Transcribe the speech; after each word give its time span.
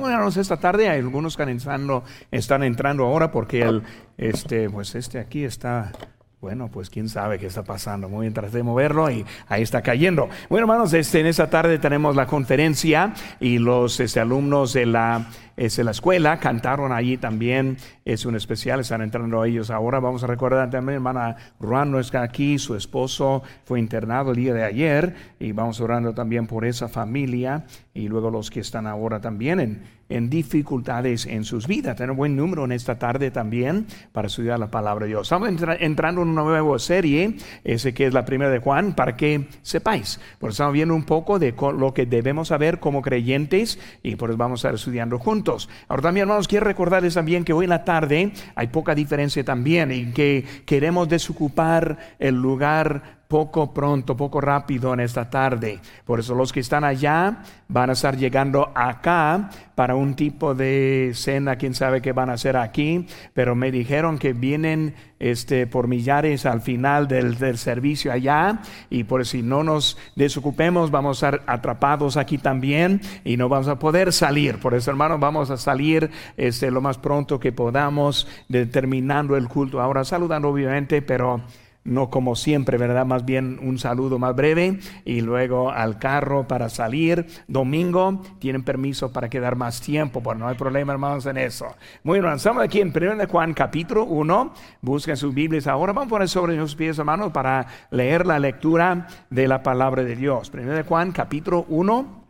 Bueno, 0.00 0.28
esta 0.28 0.56
tarde 0.56 0.88
hay 0.88 1.00
algunos 1.00 1.36
están, 1.36 2.02
están 2.30 2.62
entrando 2.62 3.04
ahora 3.04 3.30
porque 3.30 3.62
el, 3.62 3.82
este, 4.16 4.68
pues 4.70 4.94
este 4.94 5.18
aquí 5.18 5.44
está 5.44 5.92
bueno, 6.40 6.70
pues 6.70 6.88
quién 6.88 7.10
sabe 7.10 7.38
qué 7.38 7.46
está 7.46 7.62
pasando. 7.62 8.08
Muy 8.08 8.28
bien, 8.28 8.50
de 8.50 8.62
moverlo 8.62 9.10
y 9.10 9.26
ahí 9.48 9.60
está 9.62 9.82
cayendo. 9.82 10.28
Bueno, 10.48 10.64
hermanos, 10.64 10.94
este, 10.94 11.20
en 11.20 11.26
esta 11.26 11.50
tarde 11.50 11.78
tenemos 11.78 12.16
la 12.16 12.26
conferencia 12.26 13.12
y 13.40 13.58
los 13.58 14.00
este, 14.00 14.20
alumnos 14.20 14.72
de 14.72 14.86
la 14.86 15.26
es 15.58 15.78
en 15.78 15.84
la 15.84 15.90
escuela, 15.90 16.38
cantaron 16.38 16.90
allí 16.90 17.18
también, 17.18 17.76
es 18.06 18.24
un 18.24 18.34
especial, 18.34 18.80
están 18.80 19.02
entrando 19.02 19.44
ellos 19.44 19.68
ahora. 19.70 20.00
Vamos 20.00 20.24
a 20.24 20.26
recordar 20.26 20.70
también, 20.70 20.94
hermana 20.94 21.36
Juan 21.58 21.90
no 21.90 22.00
está 22.00 22.22
aquí, 22.22 22.58
su 22.58 22.74
esposo 22.74 23.42
fue 23.64 23.78
internado 23.78 24.30
el 24.30 24.38
día 24.38 24.54
de 24.54 24.64
ayer 24.64 25.14
y 25.38 25.52
vamos 25.52 25.78
orando 25.82 26.14
también 26.14 26.46
por 26.46 26.64
esa 26.64 26.88
familia 26.88 27.66
y 27.92 28.08
luego 28.08 28.30
los 28.30 28.50
que 28.50 28.60
están 28.60 28.86
ahora 28.86 29.20
también 29.20 29.60
en, 29.60 29.82
en 30.10 30.28
dificultades 30.28 31.26
en 31.26 31.44
sus 31.44 31.66
vidas. 31.66 31.96
Tenemos 31.96 32.18
buen 32.18 32.36
número 32.36 32.64
en 32.64 32.72
esta 32.72 32.98
tarde 32.98 33.30
también 33.30 33.86
para 34.12 34.26
estudiar 34.26 34.58
la 34.58 34.70
palabra 34.70 35.06
de 35.06 35.10
Dios. 35.10 35.22
Estamos 35.22 35.48
entrando 35.80 36.22
en 36.22 36.28
una 36.28 36.42
nueva 36.42 36.78
serie, 36.78 37.36
ese 37.64 37.94
que 37.94 38.06
es 38.06 38.12
la 38.12 38.24
primera 38.24 38.50
de 38.50 38.58
Juan, 38.58 38.94
para 38.94 39.16
que 39.16 39.46
sepáis. 39.62 40.20
Por 40.38 40.50
eso 40.50 40.54
estamos 40.54 40.74
viendo 40.74 40.94
un 40.94 41.04
poco 41.04 41.38
de 41.38 41.54
lo 41.76 41.94
que 41.94 42.06
debemos 42.06 42.48
saber 42.48 42.80
como 42.80 43.02
creyentes 43.02 43.78
y 44.02 44.16
por 44.16 44.30
eso 44.30 44.36
vamos 44.36 44.58
a 44.58 44.68
estar 44.68 44.74
estudiando 44.74 45.18
juntos. 45.18 45.68
Ahora 45.88 46.02
también, 46.02 46.24
hermanos, 46.24 46.48
quiero 46.48 46.66
recordarles 46.66 47.14
también 47.14 47.44
que 47.44 47.52
hoy 47.52 47.64
en 47.64 47.70
la 47.70 47.84
tarde 47.84 48.32
hay 48.54 48.66
poca 48.68 48.94
diferencia 48.94 49.44
también 49.44 49.92
y 49.92 50.12
que 50.12 50.44
queremos 50.66 51.08
desocupar 51.08 51.98
el 52.18 52.34
lugar 52.34 53.19
poco 53.30 53.72
pronto, 53.72 54.16
poco 54.16 54.40
rápido 54.40 54.92
en 54.92 54.98
esta 54.98 55.30
tarde. 55.30 55.78
Por 56.04 56.18
eso 56.18 56.34
los 56.34 56.52
que 56.52 56.58
están 56.58 56.82
allá 56.82 57.44
van 57.68 57.88
a 57.88 57.92
estar 57.92 58.16
llegando 58.16 58.72
acá 58.74 59.50
para 59.76 59.94
un 59.94 60.16
tipo 60.16 60.56
de 60.56 61.12
cena, 61.14 61.54
quién 61.54 61.74
sabe 61.74 62.02
qué 62.02 62.10
van 62.10 62.28
a 62.28 62.32
hacer 62.32 62.56
aquí, 62.56 63.06
pero 63.32 63.54
me 63.54 63.70
dijeron 63.70 64.18
que 64.18 64.32
vienen 64.32 64.96
este, 65.20 65.68
por 65.68 65.86
millares 65.86 66.44
al 66.44 66.60
final 66.60 67.06
del, 67.06 67.38
del 67.38 67.56
servicio 67.56 68.10
allá 68.10 68.62
y 68.90 69.04
por 69.04 69.24
si 69.24 69.42
no 69.42 69.62
nos 69.62 69.96
desocupemos 70.16 70.90
vamos 70.90 71.22
a 71.22 71.28
estar 71.28 71.42
atrapados 71.46 72.16
aquí 72.16 72.36
también 72.36 73.00
y 73.24 73.36
no 73.36 73.48
vamos 73.48 73.68
a 73.68 73.78
poder 73.78 74.12
salir. 74.12 74.58
Por 74.58 74.74
eso, 74.74 74.90
hermanos, 74.90 75.20
vamos 75.20 75.50
a 75.50 75.56
salir 75.56 76.10
este, 76.36 76.72
lo 76.72 76.80
más 76.80 76.98
pronto 76.98 77.38
que 77.38 77.52
podamos, 77.52 78.26
determinando 78.48 79.36
el 79.36 79.46
culto. 79.46 79.80
Ahora 79.80 80.04
saludando 80.04 80.48
obviamente, 80.48 81.00
pero 81.00 81.42
no 81.84 82.10
como 82.10 82.36
siempre, 82.36 82.76
¿verdad? 82.76 83.06
Más 83.06 83.24
bien 83.24 83.58
un 83.62 83.78
saludo 83.78 84.18
más 84.18 84.36
breve 84.36 84.78
y 85.04 85.22
luego 85.22 85.70
al 85.70 85.98
carro 85.98 86.46
para 86.46 86.68
salir. 86.68 87.26
Domingo 87.48 88.22
tienen 88.38 88.62
permiso 88.62 89.12
para 89.12 89.30
quedar 89.30 89.56
más 89.56 89.80
tiempo, 89.80 90.22
pues 90.22 90.38
no 90.38 90.46
hay 90.46 90.56
problema, 90.56 90.92
hermanos, 90.92 91.26
en 91.26 91.38
eso. 91.38 91.66
Muy 92.02 92.20
bien, 92.20 92.34
estamos 92.34 92.62
aquí 92.62 92.80
en 92.80 92.92
1 92.94 93.16
de 93.16 93.26
Juan 93.26 93.54
capítulo 93.54 94.04
1. 94.04 94.52
Busquen 94.82 95.16
sus 95.16 95.34
Biblias 95.34 95.66
ahora. 95.66 95.92
Vamos 95.92 96.08
a 96.08 96.10
poner 96.10 96.28
sobre 96.28 96.56
sus 96.56 96.74
pies, 96.76 96.98
hermanos, 96.98 97.32
para 97.32 97.66
leer 97.90 98.26
la 98.26 98.38
lectura 98.38 99.06
de 99.30 99.48
la 99.48 99.62
palabra 99.62 100.04
de 100.04 100.16
Dios. 100.16 100.50
1 100.52 100.72
de 100.72 100.82
Juan 100.82 101.12
capítulo 101.12 101.64
1. 101.68 102.20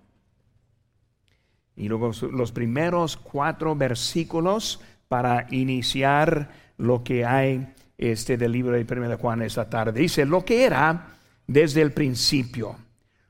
Y 1.76 1.88
luego 1.88 2.12
los 2.30 2.52
primeros 2.52 3.16
cuatro 3.16 3.74
versículos 3.74 4.80
para 5.08 5.46
iniciar 5.50 6.50
lo 6.76 7.02
que 7.02 7.24
hay 7.24 7.74
este, 8.00 8.38
del 8.38 8.52
libro 8.52 8.74
de 8.74 8.86
1 8.90 9.10
de 9.10 9.16
Juan 9.16 9.42
esta 9.42 9.68
tarde. 9.68 10.00
Dice, 10.00 10.24
lo 10.24 10.42
que 10.42 10.64
era 10.64 11.18
desde 11.46 11.82
el 11.82 11.92
principio, 11.92 12.76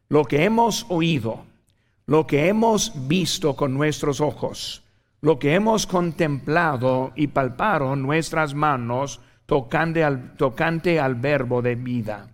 lo 0.09 0.25
que 0.25 0.45
hemos 0.45 0.87
oído, 0.91 1.45
lo 2.07 2.25
que 2.25 2.47
hemos 2.47 3.09
visto 3.09 3.57
con 3.57 3.75
nuestros 3.75 4.21
ojos, 4.21 4.85
lo 5.23 5.41
que 5.41 5.55
hemos 5.55 5.89
contemplado 5.89 7.11
y 7.17 7.27
palparon 7.27 8.01
nuestras 8.01 8.55
manos 8.55 9.21
tocante 9.45 10.05
al, 10.05 10.37
tocante 10.37 11.01
al 11.01 11.17
verbo 11.17 11.63
de 11.63 11.75
vida. 11.75 12.29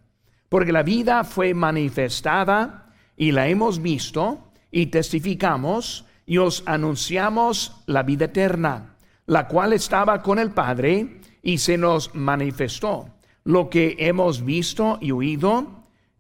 Porque 0.50 0.72
la 0.72 0.82
vida 0.82 1.24
fue 1.24 1.54
manifestada 1.54 2.92
y 3.16 3.32
la 3.32 3.48
hemos 3.48 3.80
visto 3.80 4.50
y 4.70 4.86
testificamos 4.86 6.04
y 6.26 6.36
os 6.36 6.62
anunciamos 6.66 7.82
la 7.86 8.02
vida 8.02 8.26
eterna, 8.26 8.96
la 9.24 9.48
cual 9.48 9.72
estaba 9.72 10.20
con 10.20 10.38
el 10.38 10.50
Padre 10.50 11.20
y 11.46 11.58
se 11.58 11.78
nos 11.78 12.12
manifestó. 12.12 13.08
Lo 13.44 13.70
que 13.70 13.94
hemos 14.00 14.44
visto 14.44 14.98
y 15.00 15.12
oído, 15.12 15.68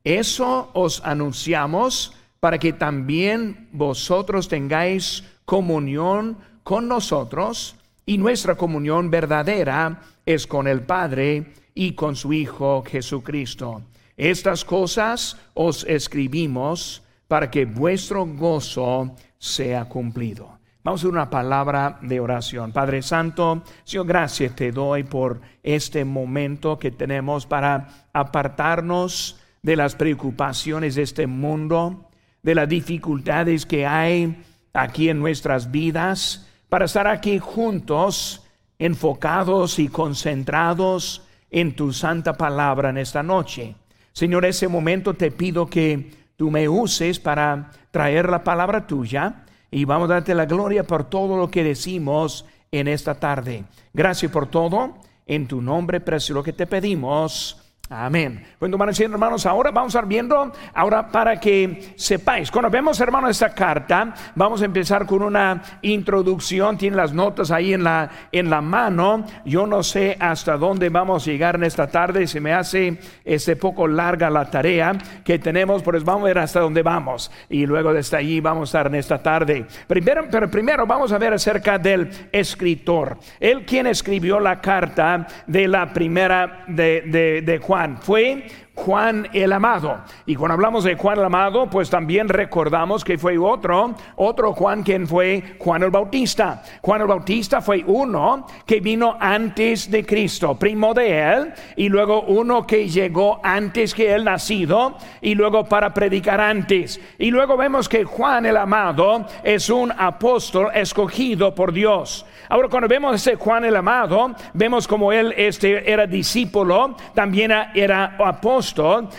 eso 0.04 0.70
os 0.72 1.02
anunciamos 1.04 2.14
para 2.38 2.60
que 2.60 2.72
también 2.72 3.68
vosotros 3.72 4.46
tengáis 4.46 5.24
comunión 5.44 6.38
con 6.62 6.86
nosotros 6.86 7.74
y 8.06 8.18
nuestra 8.18 8.54
comunión 8.54 9.10
verdadera 9.10 10.00
es 10.24 10.46
con 10.46 10.68
el 10.68 10.82
Padre 10.82 11.54
y 11.74 11.94
con 11.94 12.14
su 12.14 12.32
Hijo 12.32 12.84
Jesucristo. 12.86 13.82
Estas 14.16 14.64
cosas 14.64 15.36
os 15.54 15.82
escribimos 15.88 17.02
para 17.26 17.50
que 17.50 17.64
vuestro 17.64 18.24
gozo 18.26 19.16
sea 19.40 19.86
cumplido. 19.86 20.55
Vamos 20.86 21.02
a 21.02 21.08
una 21.08 21.28
palabra 21.28 21.98
de 22.00 22.20
oración. 22.20 22.70
Padre 22.70 23.02
Santo, 23.02 23.64
Señor, 23.82 24.06
gracias 24.06 24.54
te 24.54 24.70
doy 24.70 25.02
por 25.02 25.40
este 25.64 26.04
momento 26.04 26.78
que 26.78 26.92
tenemos 26.92 27.44
para 27.44 27.88
apartarnos 28.12 29.40
de 29.62 29.74
las 29.74 29.96
preocupaciones 29.96 30.94
de 30.94 31.02
este 31.02 31.26
mundo, 31.26 32.08
de 32.40 32.54
las 32.54 32.68
dificultades 32.68 33.66
que 33.66 33.84
hay 33.84 34.40
aquí 34.74 35.08
en 35.08 35.18
nuestras 35.18 35.72
vidas, 35.72 36.46
para 36.68 36.84
estar 36.84 37.08
aquí 37.08 37.40
juntos, 37.40 38.46
enfocados 38.78 39.80
y 39.80 39.88
concentrados 39.88 41.26
en 41.50 41.74
tu 41.74 41.92
santa 41.92 42.34
palabra 42.34 42.90
en 42.90 42.98
esta 42.98 43.24
noche. 43.24 43.74
Señor, 44.12 44.44
ese 44.44 44.68
momento 44.68 45.14
te 45.14 45.32
pido 45.32 45.66
que 45.66 46.12
tú 46.36 46.48
me 46.48 46.68
uses 46.68 47.18
para 47.18 47.72
traer 47.90 48.28
la 48.28 48.44
palabra 48.44 48.86
tuya 48.86 49.45
y 49.76 49.84
vamos 49.84 50.08
a 50.08 50.14
darte 50.14 50.34
la 50.34 50.46
gloria 50.46 50.84
por 50.84 51.04
todo 51.04 51.36
lo 51.36 51.50
que 51.50 51.62
decimos 51.62 52.46
en 52.72 52.88
esta 52.88 53.16
tarde. 53.16 53.64
Gracias 53.92 54.32
por 54.32 54.46
todo. 54.46 54.94
En 55.26 55.46
tu 55.46 55.60
nombre 55.60 56.00
precioso 56.00 56.32
lo 56.32 56.42
que 56.42 56.54
te 56.54 56.66
pedimos. 56.66 57.65
Amén. 57.88 58.44
Bueno, 58.58 58.74
hermanos 58.74 58.98
hermanos, 58.98 59.46
ahora 59.46 59.70
vamos 59.70 59.94
a 59.94 59.98
estar 59.98 60.08
viendo, 60.08 60.52
ahora 60.74 61.06
para 61.06 61.38
que 61.38 61.94
sepáis, 61.94 62.50
cuando 62.50 62.68
vemos, 62.68 62.98
hermanos, 63.00 63.30
esta 63.30 63.54
carta, 63.54 64.12
vamos 64.34 64.60
a 64.60 64.64
empezar 64.64 65.06
con 65.06 65.22
una 65.22 65.62
introducción, 65.82 66.76
tienen 66.76 66.96
las 66.96 67.12
notas 67.12 67.52
ahí 67.52 67.74
en 67.74 67.84
la, 67.84 68.10
en 68.32 68.50
la 68.50 68.60
mano, 68.60 69.24
yo 69.44 69.68
no 69.68 69.84
sé 69.84 70.16
hasta 70.18 70.56
dónde 70.56 70.88
vamos 70.88 71.22
a 71.22 71.30
llegar 71.30 71.54
en 71.54 71.62
esta 71.62 71.86
tarde, 71.86 72.26
se 72.26 72.40
me 72.40 72.52
hace 72.52 72.98
este 73.24 73.54
poco 73.54 73.86
larga 73.86 74.30
la 74.30 74.50
tarea 74.50 74.92
que 75.24 75.38
tenemos, 75.38 75.84
pues 75.84 76.02
vamos 76.02 76.22
a 76.22 76.26
ver 76.26 76.38
hasta 76.38 76.58
dónde 76.58 76.82
vamos, 76.82 77.30
y 77.48 77.66
luego 77.66 77.92
desde 77.92 78.16
allí 78.16 78.40
vamos 78.40 78.62
a 78.62 78.78
estar 78.78 78.86
en 78.88 78.96
esta 78.96 79.22
tarde. 79.22 79.64
Primero, 79.86 80.26
pero 80.28 80.50
primero 80.50 80.86
vamos 80.86 81.12
a 81.12 81.18
ver 81.18 81.34
acerca 81.34 81.78
del 81.78 82.10
escritor, 82.32 83.16
él 83.38 83.64
quien 83.64 83.86
escribió 83.86 84.40
la 84.40 84.60
carta 84.60 85.24
de 85.46 85.68
la 85.68 85.92
primera 85.92 86.64
de, 86.66 87.42
de 87.44 87.58
Juan 87.58 87.75
fue 88.00 88.46
Juan 88.76 89.26
el 89.32 89.52
Amado. 89.52 90.02
Y 90.26 90.36
cuando 90.36 90.54
hablamos 90.54 90.84
de 90.84 90.96
Juan 90.96 91.18
el 91.18 91.24
Amado, 91.24 91.68
pues 91.68 91.88
también 91.88 92.28
recordamos 92.28 93.04
que 93.04 93.16
fue 93.16 93.38
otro, 93.38 93.94
otro 94.16 94.52
Juan 94.52 94.82
quien 94.82 95.06
fue 95.06 95.56
Juan 95.58 95.82
el 95.82 95.90
Bautista. 95.90 96.62
Juan 96.82 97.00
el 97.00 97.06
Bautista 97.06 97.60
fue 97.62 97.82
uno 97.86 98.46
que 98.66 98.80
vino 98.80 99.16
antes 99.18 99.90
de 99.90 100.04
Cristo, 100.04 100.56
primo 100.58 100.92
de 100.92 101.18
él, 101.20 101.54
y 101.76 101.88
luego 101.88 102.22
uno 102.22 102.66
que 102.66 102.88
llegó 102.88 103.40
antes 103.42 103.94
que 103.94 104.14
él 104.14 104.24
nacido, 104.24 104.98
y 105.22 105.34
luego 105.34 105.64
para 105.64 105.94
predicar 105.94 106.40
antes. 106.40 107.00
Y 107.18 107.30
luego 107.30 107.56
vemos 107.56 107.88
que 107.88 108.04
Juan 108.04 108.44
el 108.44 108.58
Amado 108.58 109.24
es 109.42 109.70
un 109.70 109.90
apóstol 109.90 110.68
escogido 110.74 111.54
por 111.54 111.72
Dios. 111.72 112.26
Ahora 112.48 112.68
cuando 112.68 112.88
vemos 112.88 113.14
ese 113.14 113.36
Juan 113.36 113.64
el 113.64 113.76
Amado, 113.76 114.34
vemos 114.52 114.86
como 114.86 115.12
él 115.12 115.34
este, 115.36 115.90
era 115.90 116.06
discípulo, 116.06 116.96
también 117.14 117.52
era 117.74 118.16
apóstol 118.18 118.56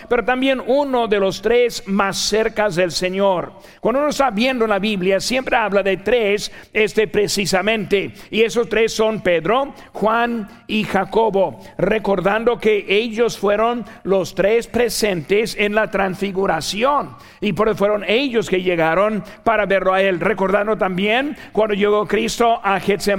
pero 0.08 0.24
también 0.24 0.62
uno 0.66 1.06
de 1.06 1.20
los 1.20 1.40
tres 1.42 1.82
más 1.86 2.16
cercas 2.18 2.76
del 2.76 2.90
Señor. 2.90 3.52
Cuando 3.80 4.00
uno 4.00 4.10
está 4.10 4.30
viendo 4.30 4.66
la 4.66 4.78
Biblia, 4.78 5.20
siempre 5.20 5.56
habla 5.56 5.82
de 5.82 5.98
tres, 5.98 6.52
este 6.72 7.08
precisamente, 7.08 8.12
y 8.30 8.42
esos 8.42 8.68
tres 8.68 8.92
son 8.92 9.20
Pedro, 9.20 9.74
Juan 9.92 10.48
y 10.66 10.84
Jacobo, 10.84 11.60
recordando 11.78 12.58
que 12.58 12.84
ellos 12.88 13.38
fueron 13.38 13.84
los 14.04 14.34
tres 14.34 14.66
presentes 14.66 15.56
en 15.58 15.74
la 15.74 15.90
transfiguración, 15.90 17.16
y 17.40 17.52
por 17.52 17.68
eso 17.68 17.76
fueron 17.78 18.04
ellos 18.06 18.48
que 18.48 18.62
llegaron 18.62 19.22
para 19.44 19.66
verlo 19.66 19.94
a 19.94 20.02
él, 20.02 20.20
recordando 20.20 20.76
también 20.76 21.36
cuando 21.52 21.74
llegó 21.74 22.06
Cristo 22.06 22.60
a 22.62 22.80
Getsemaní, 22.80 23.17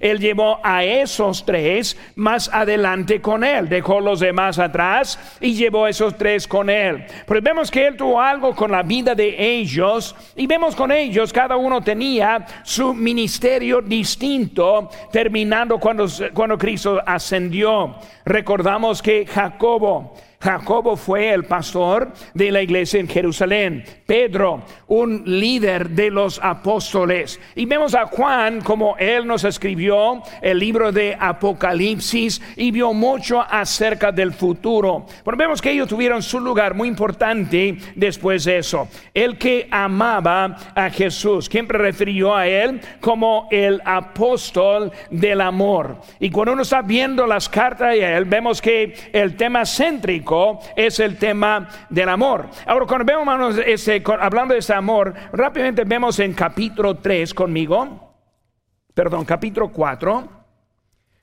él 0.00 0.18
llevó 0.18 0.60
a 0.62 0.84
esos 0.84 1.44
tres 1.44 1.96
más 2.14 2.48
adelante 2.52 3.20
con 3.20 3.44
él, 3.44 3.68
dejó 3.68 4.00
los 4.00 4.20
demás 4.20 4.58
atrás 4.58 5.18
y 5.40 5.54
llevó 5.54 5.86
esos 5.86 6.16
tres 6.16 6.46
con 6.46 6.70
él. 6.70 7.04
Pero 7.26 7.40
vemos 7.42 7.70
que 7.70 7.86
él 7.86 7.96
tuvo 7.96 8.20
algo 8.20 8.54
con 8.54 8.70
la 8.70 8.82
vida 8.82 9.14
de 9.14 9.34
ellos 9.38 10.14
y 10.34 10.46
vemos 10.46 10.74
con 10.74 10.92
ellos, 10.92 11.32
cada 11.32 11.56
uno 11.56 11.82
tenía 11.82 12.44
su 12.62 12.94
ministerio 12.94 13.80
distinto, 13.80 14.88
terminando 15.10 15.78
cuando, 15.78 16.06
cuando 16.32 16.56
Cristo 16.58 17.00
ascendió. 17.04 17.96
Recordamos 18.24 19.02
que 19.02 19.26
Jacobo, 19.26 20.14
Jacobo 20.40 20.96
fue 20.96 21.32
el 21.32 21.44
pastor 21.44 22.12
de 22.34 22.52
la 22.52 22.62
iglesia 22.62 23.00
en 23.00 23.08
Jerusalén. 23.08 23.84
Pedro, 24.06 24.62
un 24.86 25.22
líder 25.24 25.90
de 25.90 26.10
los 26.10 26.38
apóstoles. 26.42 27.40
Y 27.54 27.66
vemos 27.66 27.94
a 27.94 28.06
Juan 28.06 28.60
como 28.60 28.96
él 28.98 29.26
nos 29.26 29.44
escribió 29.44 30.22
el 30.42 30.58
libro 30.58 30.92
de 30.92 31.16
Apocalipsis 31.18 32.40
y 32.56 32.70
vio 32.70 32.92
mucho 32.92 33.40
acerca 33.40 34.12
del 34.12 34.32
futuro. 34.32 35.06
Pero 35.24 35.36
vemos 35.36 35.62
que 35.62 35.70
ellos 35.70 35.88
tuvieron 35.88 36.22
su 36.22 36.38
lugar 36.38 36.74
muy 36.74 36.88
importante 36.88 37.78
después 37.94 38.44
de 38.44 38.58
eso. 38.58 38.88
El 39.14 39.38
que 39.38 39.66
amaba 39.70 40.56
a 40.74 40.90
Jesús, 40.90 41.46
siempre 41.46 41.78
refirió 41.78 42.36
a 42.36 42.46
él 42.46 42.80
como 43.00 43.48
el 43.50 43.80
apóstol 43.84 44.92
del 45.10 45.40
amor. 45.40 45.96
Y 46.20 46.30
cuando 46.30 46.52
uno 46.52 46.62
está 46.62 46.82
viendo 46.82 47.26
las 47.26 47.48
cartas 47.48 47.92
de 47.92 48.16
él, 48.16 48.24
vemos 48.26 48.60
que 48.60 48.94
el 49.12 49.36
tema 49.36 49.64
céntrico 49.64 50.25
es 50.74 51.00
el 51.00 51.18
tema 51.18 51.68
del 51.88 52.08
amor. 52.08 52.48
Ahora, 52.66 52.86
cuando 52.86 53.04
vemos, 53.04 53.58
ese, 53.64 54.02
hablando 54.20 54.54
de 54.54 54.60
ese 54.60 54.74
amor, 54.74 55.14
rápidamente 55.32 55.84
vemos 55.84 56.18
en 56.18 56.34
capítulo 56.34 56.96
3 56.96 57.34
conmigo, 57.34 58.14
perdón, 58.94 59.24
capítulo 59.24 59.70
4, 59.70 60.28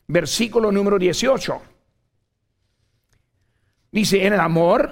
versículo 0.07 0.71
número 0.71 0.97
18. 0.97 1.61
Dice, 3.91 4.25
en 4.25 4.33
el 4.33 4.39
amor 4.39 4.91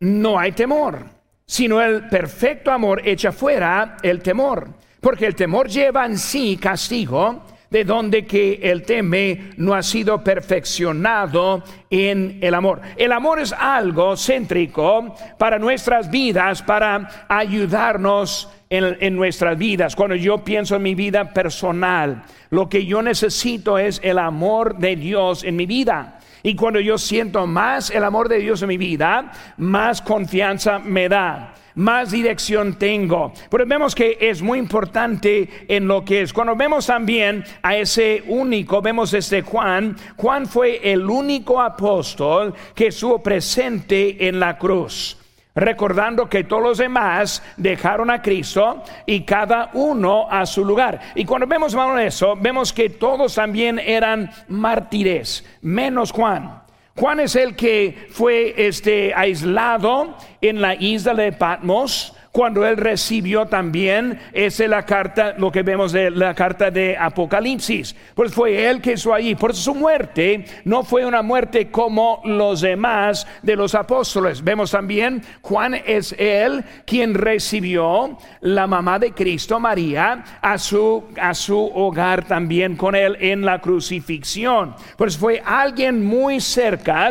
no 0.00 0.38
hay 0.38 0.52
temor, 0.52 1.04
sino 1.46 1.80
el 1.80 2.08
perfecto 2.08 2.70
amor 2.70 3.02
echa 3.04 3.32
fuera 3.32 3.96
el 4.02 4.20
temor, 4.20 4.68
porque 5.00 5.26
el 5.26 5.34
temor 5.34 5.68
lleva 5.68 6.06
en 6.06 6.18
sí 6.18 6.56
castigo 6.56 7.44
de 7.72 7.84
donde 7.84 8.26
que 8.26 8.60
el 8.62 8.82
teme 8.82 9.52
no 9.56 9.74
ha 9.74 9.82
sido 9.82 10.22
perfeccionado 10.22 11.64
en 11.88 12.38
el 12.42 12.54
amor. 12.54 12.82
El 12.96 13.12
amor 13.12 13.40
es 13.40 13.54
algo 13.54 14.14
céntrico 14.14 15.16
para 15.38 15.58
nuestras 15.58 16.10
vidas, 16.10 16.62
para 16.62 17.26
ayudarnos 17.28 18.50
en, 18.68 19.16
nuestras 19.16 19.56
vidas. 19.56 19.96
Cuando 19.96 20.14
yo 20.14 20.44
pienso 20.44 20.76
en 20.76 20.82
mi 20.82 20.94
vida 20.94 21.32
personal, 21.32 22.24
lo 22.50 22.68
que 22.68 22.84
yo 22.84 23.00
necesito 23.00 23.78
es 23.78 24.00
el 24.04 24.18
amor 24.18 24.76
de 24.76 24.96
Dios 24.96 25.42
en 25.42 25.56
mi 25.56 25.64
vida. 25.64 26.18
Y 26.42 26.54
cuando 26.54 26.78
yo 26.78 26.98
siento 26.98 27.46
más 27.46 27.90
el 27.90 28.04
amor 28.04 28.28
de 28.28 28.38
Dios 28.38 28.60
en 28.60 28.68
mi 28.68 28.76
vida, 28.76 29.32
más 29.56 30.02
confianza 30.02 30.78
me 30.78 31.08
da 31.08 31.54
más 31.74 32.10
dirección 32.10 32.74
tengo. 32.78 33.32
Pero 33.50 33.66
vemos 33.66 33.94
que 33.94 34.18
es 34.20 34.42
muy 34.42 34.58
importante 34.58 35.48
en 35.68 35.88
lo 35.88 36.04
que 36.04 36.22
es. 36.22 36.32
Cuando 36.32 36.56
vemos 36.56 36.86
también 36.86 37.44
a 37.62 37.76
ese 37.76 38.22
único, 38.26 38.82
vemos 38.82 39.14
este 39.14 39.42
Juan, 39.42 39.96
Juan 40.16 40.46
fue 40.46 40.92
el 40.92 41.08
único 41.08 41.60
apóstol 41.60 42.54
que 42.74 42.88
estuvo 42.88 43.22
presente 43.22 44.28
en 44.28 44.40
la 44.40 44.58
cruz. 44.58 45.18
Recordando 45.54 46.30
que 46.30 46.44
todos 46.44 46.62
los 46.62 46.78
demás 46.78 47.42
dejaron 47.58 48.10
a 48.10 48.22
Cristo 48.22 48.82
y 49.04 49.22
cada 49.22 49.70
uno 49.74 50.26
a 50.30 50.46
su 50.46 50.64
lugar. 50.64 50.98
Y 51.14 51.26
cuando 51.26 51.46
vemos 51.46 51.76
eso, 52.00 52.36
vemos 52.36 52.72
que 52.72 52.88
todos 52.88 53.34
también 53.34 53.78
eran 53.78 54.30
mártires, 54.48 55.44
menos 55.60 56.10
Juan. 56.10 56.62
Juan 56.96 57.20
es 57.20 57.36
el 57.36 57.56
que 57.56 58.06
fue 58.10 58.54
este, 58.66 59.14
aislado 59.14 60.16
en 60.40 60.60
la 60.60 60.74
isla 60.74 61.14
de 61.14 61.32
Patmos 61.32 62.14
cuando 62.32 62.66
él 62.66 62.78
recibió 62.78 63.44
también, 63.44 64.18
es 64.32 64.58
la 64.60 64.86
carta, 64.86 65.34
lo 65.36 65.52
que 65.52 65.62
vemos 65.62 65.92
de 65.92 66.10
la 66.10 66.34
carta 66.34 66.70
de 66.70 66.96
Apocalipsis. 66.96 67.94
Pues 68.14 68.32
fue 68.32 68.68
él 68.68 68.80
que 68.80 68.94
hizo 68.94 69.12
allí. 69.12 69.34
Por 69.34 69.54
su 69.54 69.74
muerte 69.74 70.46
no 70.64 70.82
fue 70.82 71.04
una 71.04 71.20
muerte 71.20 71.70
como 71.70 72.22
los 72.24 72.62
demás 72.62 73.26
de 73.42 73.54
los 73.54 73.74
apóstoles. 73.74 74.42
Vemos 74.42 74.70
también, 74.70 75.22
Juan 75.42 75.74
es 75.74 76.14
él 76.18 76.64
quien 76.86 77.12
recibió 77.12 78.16
la 78.40 78.66
mamá 78.66 78.98
de 78.98 79.12
Cristo, 79.12 79.60
María, 79.60 80.24
a 80.40 80.56
su, 80.56 81.04
a 81.20 81.34
su 81.34 81.58
hogar 81.58 82.24
también 82.24 82.76
con 82.76 82.94
él 82.94 83.16
en 83.20 83.44
la 83.44 83.60
crucifixión. 83.60 84.74
Pues 84.96 85.18
fue 85.18 85.42
alguien 85.44 86.02
muy 86.04 86.40
cerca 86.40 87.10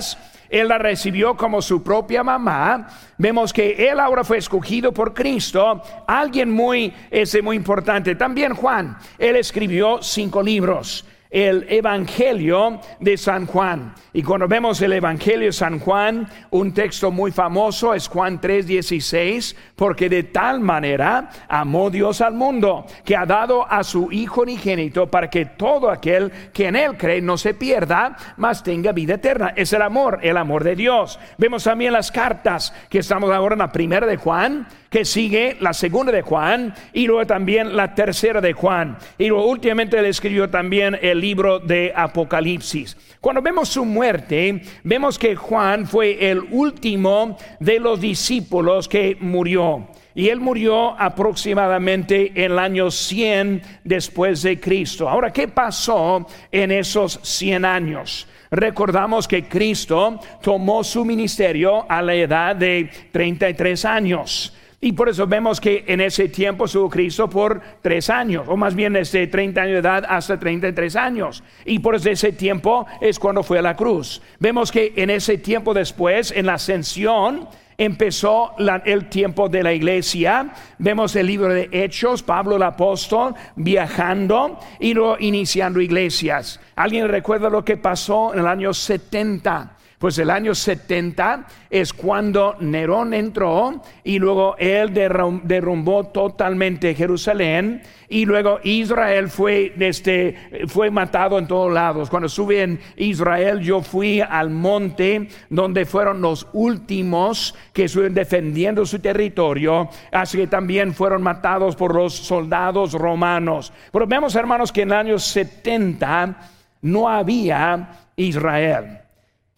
él 0.52 0.68
la 0.68 0.78
recibió 0.78 1.36
como 1.36 1.62
su 1.62 1.82
propia 1.82 2.24
mamá. 2.24 2.90
Vemos 3.18 3.54
que 3.54 3.90
él 3.90 4.00
ahora 4.00 4.24
fue 4.24 4.38
escogido 4.38 4.92
por 4.92 5.14
Cristo. 5.14 5.82
Alguien 6.06 6.52
muy, 6.52 6.94
ese 7.10 7.42
muy 7.42 7.56
importante. 7.56 8.16
También 8.16 8.54
Juan, 8.54 8.98
él 9.18 9.38
escribió 9.38 10.04
cinco 10.04 10.44
libros 10.44 11.06
el 11.32 11.66
Evangelio 11.70 12.82
de 13.00 13.18
San 13.18 13.46
Juan. 13.46 13.96
Y 14.12 14.22
cuando 14.22 14.50
vemos 14.50 14.82
el 14.82 14.92
Evangelio 14.92 15.46
de 15.46 15.54
San 15.54 15.80
Juan, 15.80 16.28
un 16.50 16.74
texto 16.74 17.10
muy 17.10 17.32
famoso 17.32 17.94
es 17.94 18.10
Juan 18.10 18.42
3:16, 18.42 19.56
porque 19.78 20.10
de 20.10 20.24
tal 20.24 20.60
manera 20.60 21.30
amó 21.48 21.90
Dios 21.90 22.20
al 22.20 22.34
mundo, 22.34 22.86
que 23.06 23.16
ha 23.16 23.26
dado 23.26 23.66
a 23.66 23.84
su 23.86 24.12
Hijo 24.12 24.42
unigénito 24.42 25.08
para 25.08 25.30
que 25.30 25.46
todo 25.46 25.90
aquel 25.90 26.32
que 26.52 26.68
en 26.68 26.76
él 26.76 26.98
cree 26.98 27.22
no 27.22 27.38
se 27.38 27.54
pierda, 27.54 28.18
mas 28.36 28.62
tenga 28.62 28.92
vida 28.92 29.14
eterna. 29.14 29.54
Es 29.56 29.72
el 29.72 29.82
amor, 29.82 30.20
el 30.22 30.36
amor 30.36 30.66
de 30.66 30.76
Dios. 30.76 31.18
Vemos 31.38 31.64
también 31.64 31.94
las 31.94 32.12
cartas 32.12 32.74
que 32.90 33.00
estamos 33.00 33.32
ahora 33.32 33.54
en 33.54 33.60
la 33.60 33.72
primera 33.72 34.06
de 34.06 34.18
Juan, 34.18 34.68
que 34.90 35.06
sigue 35.06 35.56
la 35.62 35.74
segunda 35.74 36.12
de 36.12 36.22
Juan 36.22 36.74
y 36.92 37.08
luego 37.08 37.26
también 37.26 37.78
la 37.78 37.96
tercera 37.96 38.42
de 38.42 38.52
Juan. 38.52 38.98
Y 39.18 39.28
luego 39.28 39.48
últimamente 39.48 40.02
le 40.02 40.10
escribió 40.10 40.50
también 40.50 41.00
el 41.02 41.21
libro 41.22 41.60
de 41.60 41.94
Apocalipsis. 41.96 42.98
Cuando 43.22 43.42
vemos 43.42 43.70
su 43.70 43.86
muerte, 43.86 44.62
vemos 44.84 45.20
que 45.20 45.36
Juan 45.36 45.86
fue 45.86 46.30
el 46.30 46.40
último 46.40 47.38
de 47.60 47.80
los 47.80 48.02
discípulos 48.02 48.88
que 48.88 49.16
murió. 49.20 49.88
Y 50.14 50.30
él 50.30 50.42
murió 50.42 51.00
aproximadamente 51.00 52.32
en 52.36 52.52
el 52.52 52.60
año 52.60 52.92
100 52.92 53.62
después 53.84 54.42
de 54.42 54.60
Cristo. 54.60 55.08
Ahora, 55.08 55.32
¿qué 55.32 55.48
pasó 55.48 56.28
en 56.52 56.72
esos 56.72 57.20
100 57.22 57.64
años? 57.64 58.28
Recordamos 58.50 59.30
que 59.30 59.48
Cristo 59.48 60.20
tomó 60.42 60.84
su 60.84 61.06
ministerio 61.06 61.86
a 61.90 62.02
la 62.02 62.14
edad 62.16 62.56
de 62.56 62.90
33 63.12 63.86
años. 63.86 64.54
Y 64.84 64.94
por 64.94 65.10
eso 65.10 65.28
vemos 65.28 65.62
que 65.62 65.84
en 65.88 66.02
ese 66.02 66.28
tiempo 66.28 66.66
estuvo 66.66 66.90
Cristo 66.90 67.30
por 67.30 67.62
tres 67.84 68.10
años, 68.10 68.46
o 68.48 68.58
más 68.58 68.74
bien 68.74 68.94
desde 68.94 69.28
30 69.28 69.62
años 69.62 69.74
de 69.74 69.80
edad 69.80 70.04
hasta 70.10 70.40
33 70.40 70.96
años. 70.96 71.44
Y 71.66 71.78
por 71.78 71.94
ese 71.96 72.32
tiempo 72.32 72.88
es 73.00 73.20
cuando 73.20 73.44
fue 73.44 73.60
a 73.60 73.62
la 73.62 73.76
cruz. 73.76 74.24
Vemos 74.40 74.72
que 74.72 74.94
en 74.96 75.12
ese 75.12 75.38
tiempo 75.38 75.76
después, 75.76 76.32
en 76.32 76.48
la 76.48 76.56
ascensión, 76.56 77.48
empezó 77.78 78.56
el 78.86 79.08
tiempo 79.08 79.50
de 79.50 79.62
la 79.62 79.72
iglesia. 79.72 80.52
Vemos 80.80 81.16
el 81.16 81.28
libro 81.28 81.54
de 81.54 81.70
Hechos, 81.72 82.24
Pablo 82.24 82.56
el 82.56 82.64
apóstol 82.64 83.36
viajando 83.56 84.60
y 84.80 84.96
luego 84.96 85.18
iniciando 85.20 85.80
iglesias. 85.80 86.60
¿Alguien 86.76 87.08
recuerda 87.08 87.52
lo 87.52 87.64
que 87.64 87.78
pasó 87.78 88.34
en 88.34 88.40
el 88.40 88.48
año 88.48 88.74
70? 88.74 89.78
Pues 90.02 90.18
el 90.18 90.32
año 90.32 90.56
70 90.56 91.46
es 91.70 91.94
cuando 91.94 92.56
Nerón 92.60 93.14
entró 93.14 93.84
y 94.04 94.18
luego 94.18 94.56
él 94.58 94.96
derrumbó 94.96 96.08
totalmente 96.08 96.96
Jerusalén 96.96 97.84
y 98.10 98.26
luego 98.26 98.60
Israel 98.64 99.30
fue, 99.30 99.72
este, 99.80 100.66
fue 100.66 100.90
matado 100.90 101.38
en 101.38 101.46
todos 101.46 101.72
lados. 101.72 102.10
Cuando 102.10 102.26
estuve 102.26 102.64
en 102.64 102.80
Israel 102.96 103.60
yo 103.60 103.84
fui 103.84 104.22
al 104.22 104.50
monte 104.50 105.28
donde 105.52 105.86
fueron 105.86 106.20
los 106.20 106.48
últimos 106.54 107.54
que 107.72 107.84
estuvieron 107.84 108.16
defendiendo 108.16 108.88
su 108.88 108.98
territorio, 108.98 109.88
así 110.12 110.40
que 110.40 110.48
también 110.48 110.96
fueron 110.96 111.22
matados 111.22 111.76
por 111.76 111.94
los 111.94 112.16
soldados 112.16 112.94
romanos. 112.94 113.72
Pero 113.92 114.08
vemos 114.08 114.34
hermanos 114.34 114.72
que 114.72 114.82
en 114.82 114.90
el 114.90 114.98
año 114.98 115.20
70 115.20 116.38
no 116.82 117.08
había 117.08 118.08
Israel. 118.16 119.02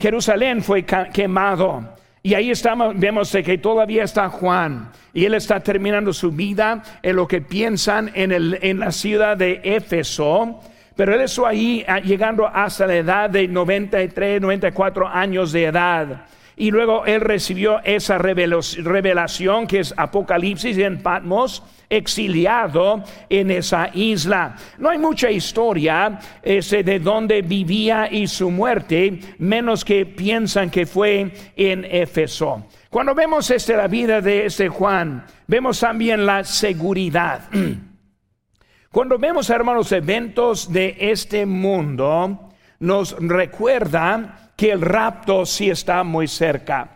Jerusalén 0.03 0.61
fue 0.61 0.83
quemado. 0.83 1.95
Y 2.21 2.33
ahí 2.33 2.51
estamos, 2.51 2.93
vemos 2.99 3.31
que 3.31 3.57
todavía 3.57 4.03
está 4.03 4.27
Juan 4.27 4.91
y 5.13 5.23
él 5.23 5.33
está 5.33 5.61
terminando 5.61 6.11
su 6.11 6.29
vida 6.29 6.83
en 7.01 7.15
lo 7.15 7.25
que 7.25 7.39
piensan 7.39 8.11
en, 8.13 8.33
el, 8.33 8.59
en 8.61 8.79
la 8.79 8.91
ciudad 8.91 9.37
de 9.37 9.61
Éfeso. 9.63 10.59
Pero 10.97 11.15
él 11.15 11.21
está 11.21 11.47
ahí 11.47 11.85
ah, 11.87 12.01
llegando 12.01 12.45
hasta 12.45 12.85
la 12.85 12.95
edad 12.95 13.29
de 13.29 13.47
93, 13.47 14.41
94 14.41 15.07
años 15.07 15.53
de 15.53 15.63
edad. 15.63 16.25
Y 16.55 16.71
luego 16.71 17.05
él 17.05 17.21
recibió 17.21 17.79
esa 17.83 18.17
revelación 18.17 19.67
que 19.67 19.79
es 19.79 19.93
Apocalipsis 19.97 20.77
en 20.77 21.01
Patmos, 21.01 21.63
exiliado 21.89 23.03
en 23.29 23.51
esa 23.51 23.89
isla. 23.93 24.55
No 24.77 24.89
hay 24.89 24.97
mucha 24.97 25.29
historia 25.31 26.19
ese, 26.41 26.83
de 26.83 26.99
dónde 26.99 27.41
vivía 27.41 28.11
y 28.11 28.27
su 28.27 28.49
muerte, 28.49 29.19
menos 29.37 29.85
que 29.85 30.05
piensan 30.05 30.69
que 30.69 30.85
fue 30.85 31.31
en 31.55 31.85
Éfeso. 31.85 32.67
Cuando 32.89 33.15
vemos 33.15 33.49
este, 33.49 33.75
la 33.75 33.87
vida 33.87 34.21
de 34.21 34.45
este 34.45 34.69
Juan, 34.69 35.25
vemos 35.47 35.79
también 35.79 36.25
la 36.25 36.43
seguridad. 36.43 37.49
Cuando 38.91 39.17
vemos, 39.17 39.49
hermanos, 39.49 39.91
eventos 39.91 40.71
de 40.71 40.95
este 40.99 41.47
mundo, 41.47 42.49
nos 42.79 43.15
recuerda 43.19 44.42
que 44.55 44.71
el 44.71 44.81
rapto 44.81 45.45
sí 45.45 45.69
está 45.69 46.03
muy 46.03 46.27
cerca. 46.27 46.89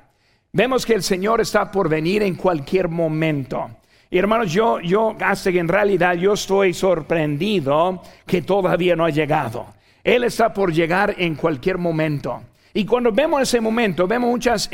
Vemos 0.51 0.85
que 0.85 0.93
el 0.93 1.03
Señor 1.03 1.41
está 1.41 1.71
por 1.71 1.89
venir 1.89 2.23
en 2.23 2.35
cualquier 2.35 2.87
momento. 2.87 3.69
Y 4.09 4.17
hermanos, 4.17 4.51
yo, 4.51 4.79
yo, 4.79 5.15
hasta 5.19 5.51
que 5.51 5.59
en 5.59 5.67
realidad 5.67 6.15
yo 6.15 6.33
estoy 6.33 6.73
sorprendido 6.73 8.01
que 8.25 8.41
todavía 8.41 8.95
no 8.95 9.05
ha 9.05 9.09
llegado. 9.09 9.67
Él 10.03 10.23
está 10.23 10.53
por 10.53 10.71
llegar 10.71 11.15
en 11.17 11.35
cualquier 11.35 11.77
momento. 11.77 12.41
Y 12.73 12.85
cuando 12.85 13.11
vemos 13.11 13.41
ese 13.41 13.59
momento, 13.59 14.07
vemos 14.07 14.29
muchas, 14.29 14.69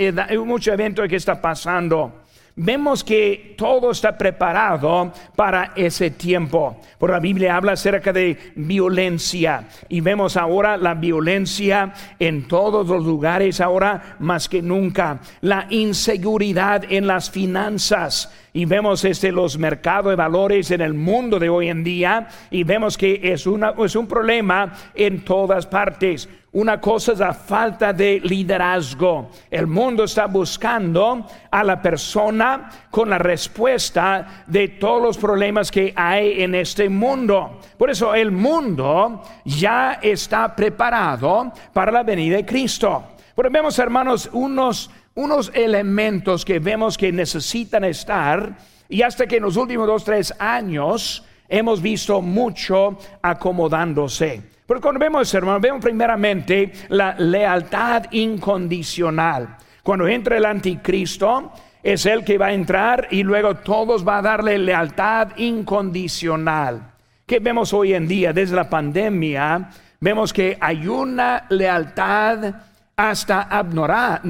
muchos 0.46 0.74
eventos 0.74 1.08
que 1.08 1.16
está 1.16 1.42
pasando 1.42 2.23
vemos 2.55 3.03
que 3.03 3.55
todo 3.57 3.91
está 3.91 4.17
preparado 4.17 5.12
para 5.36 5.72
ese 5.75 6.12
tiempo. 6.12 6.79
Por 6.98 7.12
la 7.12 7.19
Biblia 7.19 7.55
habla 7.55 7.74
acerca 7.74 8.13
de 8.13 8.38
violencia 8.55 9.67
y 9.89 10.01
vemos 10.01 10.38
ahora 10.38 10.77
la 10.77 10.93
violencia 10.93 11.93
en 12.19 12.48
todos 12.48 12.88
los 12.88 13.03
lugares 13.03 13.60
ahora 13.62 14.17
más 14.19 14.48
que 14.48 14.62
nunca. 14.62 15.19
La 15.41 15.67
inseguridad 15.69 16.83
en 16.89 17.07
las 17.07 17.29
finanzas 17.29 18.31
y 18.53 18.65
vemos 18.65 19.03
este, 19.03 19.31
los 19.31 19.57
mercados 19.57 20.12
de 20.12 20.15
valores 20.15 20.69
en 20.72 20.81
el 20.81 20.93
mundo 20.93 21.39
de 21.39 21.50
hoy 21.50 21.69
en 21.69 21.83
día 21.83 22.27
y 22.51 22.63
vemos 22.63 22.98
que 22.98 23.19
es, 23.24 23.48
una, 23.48 23.74
es 23.83 23.95
un 23.95 24.07
problema 24.07 24.74
en 24.93 25.25
todas 25.25 25.65
partes. 25.65 26.29
Una 26.53 26.79
cosa 26.79 27.13
es 27.13 27.19
la 27.19 27.33
falta 27.33 27.93
de 27.93 28.19
liderazgo. 28.24 29.31
El 29.50 29.65
mundo 29.65 30.03
está 30.03 30.27
buscando 30.27 31.25
a 31.50 31.63
la 31.63 31.81
persona 31.81 32.69
con 32.91 33.10
la 33.10 33.17
respuesta 33.17 34.43
de 34.45 34.67
todos 34.67 35.01
los 35.01 35.17
problemas 35.17 35.72
que 35.72 35.91
hay 35.95 36.43
en 36.43 36.53
este 36.53 36.89
mundo. 36.89 37.60
Por 37.75 37.89
eso 37.89 38.13
el 38.13 38.31
mundo 38.31 39.24
ya 39.45 39.93
está 39.93 40.55
preparado 40.55 41.51
para 41.74 41.91
la 41.91 42.03
venida 42.03 42.36
de 42.36 42.45
Cristo. 42.45 43.03
Pero 43.36 43.50
vemos, 43.50 43.79
hermanos, 43.79 44.29
unos, 44.31 44.91
unos 45.15 45.51
elementos 45.55 46.45
que 46.45 46.60
vemos 46.60 47.00
que 47.00 47.12
necesitan 47.12 47.83
estar 47.83 48.55
y 48.88 49.01
hasta 49.01 49.25
que 49.25 49.38
en 49.38 49.43
los 49.43 49.57
últimos 49.57 49.88
dos, 49.88 50.03
tres 50.03 50.31
años 50.38 51.25
hemos 51.50 51.81
visto 51.81 52.22
mucho 52.22 53.00
acomodándose. 53.24 54.52
Pero 54.74 54.82
cuando 54.82 55.01
vemos, 55.01 55.32
hermano, 55.36 55.60
vemos 55.60 55.84
primeramente 55.84 56.72
la 56.89 57.13
lealtad 57.13 58.06
incondicional. 58.10 59.56
Cuando 59.84 60.08
entra 60.08 60.36
el 60.36 60.46
anticristo, 60.46 61.51
es 61.84 62.08
el 62.08 62.24
que 62.24 62.39
va 62.39 62.48
a 62.48 62.53
entrar 62.53 63.08
y 63.12 63.22
luego 63.22 63.58
todos 63.58 64.03
va 64.03 64.18
a 64.18 64.24
darle 64.24 64.58
lealtad 64.58 65.38
incondicional. 65.38 66.92
¿Qué 67.24 67.38
vemos 67.38 67.72
hoy 67.72 67.94
en 67.94 68.08
día? 68.08 68.34
Desde 68.34 68.56
la 68.56 68.68
pandemia, 68.68 69.70
vemos 70.00 70.34
que 70.34 70.58
hay 70.60 70.88
una 70.88 71.46
lealtad 71.50 72.56
hasta 72.96 73.44
abnormal 73.44 74.22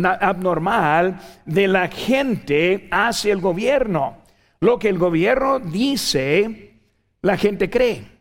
de 1.46 1.68
la 1.70 1.88
gente 1.88 2.90
hacia 2.92 3.32
el 3.32 3.40
gobierno. 3.40 4.18
Lo 4.60 4.78
que 4.78 4.90
el 4.90 4.98
gobierno 4.98 5.60
dice, 5.60 6.74
la 7.22 7.38
gente 7.38 7.70
cree. 7.70 8.12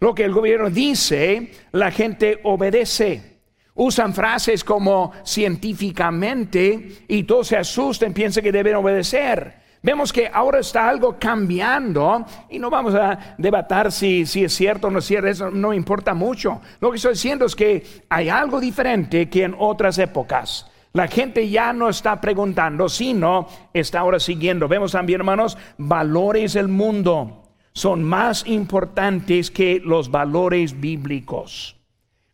Lo 0.00 0.14
que 0.14 0.24
el 0.24 0.32
gobierno 0.32 0.70
dice, 0.70 1.52
la 1.72 1.90
gente 1.90 2.40
obedece. 2.42 3.34
Usan 3.74 4.14
frases 4.14 4.62
como 4.62 5.12
científicamente 5.24 7.04
y 7.08 7.24
todos 7.24 7.48
se 7.48 7.56
asustan, 7.56 8.12
piensan 8.12 8.44
que 8.44 8.52
deben 8.52 8.76
obedecer. 8.76 9.64
Vemos 9.82 10.12
que 10.12 10.30
ahora 10.32 10.60
está 10.60 10.88
algo 10.88 11.16
cambiando 11.18 12.24
y 12.48 12.58
no 12.58 12.70
vamos 12.70 12.94
a 12.94 13.34
debatir 13.36 13.92
si, 13.92 14.24
si, 14.24 14.44
es 14.44 14.54
cierto 14.54 14.86
o 14.86 14.90
no 14.90 15.00
es 15.00 15.04
cierto, 15.04 15.28
eso 15.28 15.50
no 15.50 15.74
importa 15.74 16.14
mucho. 16.14 16.60
Lo 16.80 16.90
que 16.90 16.96
estoy 16.96 17.12
diciendo 17.12 17.44
es 17.44 17.54
que 17.54 17.84
hay 18.08 18.30
algo 18.30 18.60
diferente 18.60 19.28
que 19.28 19.42
en 19.42 19.54
otras 19.58 19.98
épocas. 19.98 20.70
La 20.94 21.08
gente 21.08 21.50
ya 21.50 21.72
no 21.72 21.88
está 21.88 22.20
preguntando, 22.20 22.88
sino 22.88 23.48
está 23.74 23.98
ahora 24.00 24.20
siguiendo. 24.20 24.68
Vemos 24.68 24.92
también, 24.92 25.20
hermanos, 25.20 25.58
valores 25.76 26.52
del 26.54 26.68
mundo 26.68 27.43
son 27.74 28.04
más 28.04 28.46
importantes 28.46 29.50
que 29.50 29.80
los 29.84 30.10
valores 30.10 30.80
bíblicos. 30.80 31.76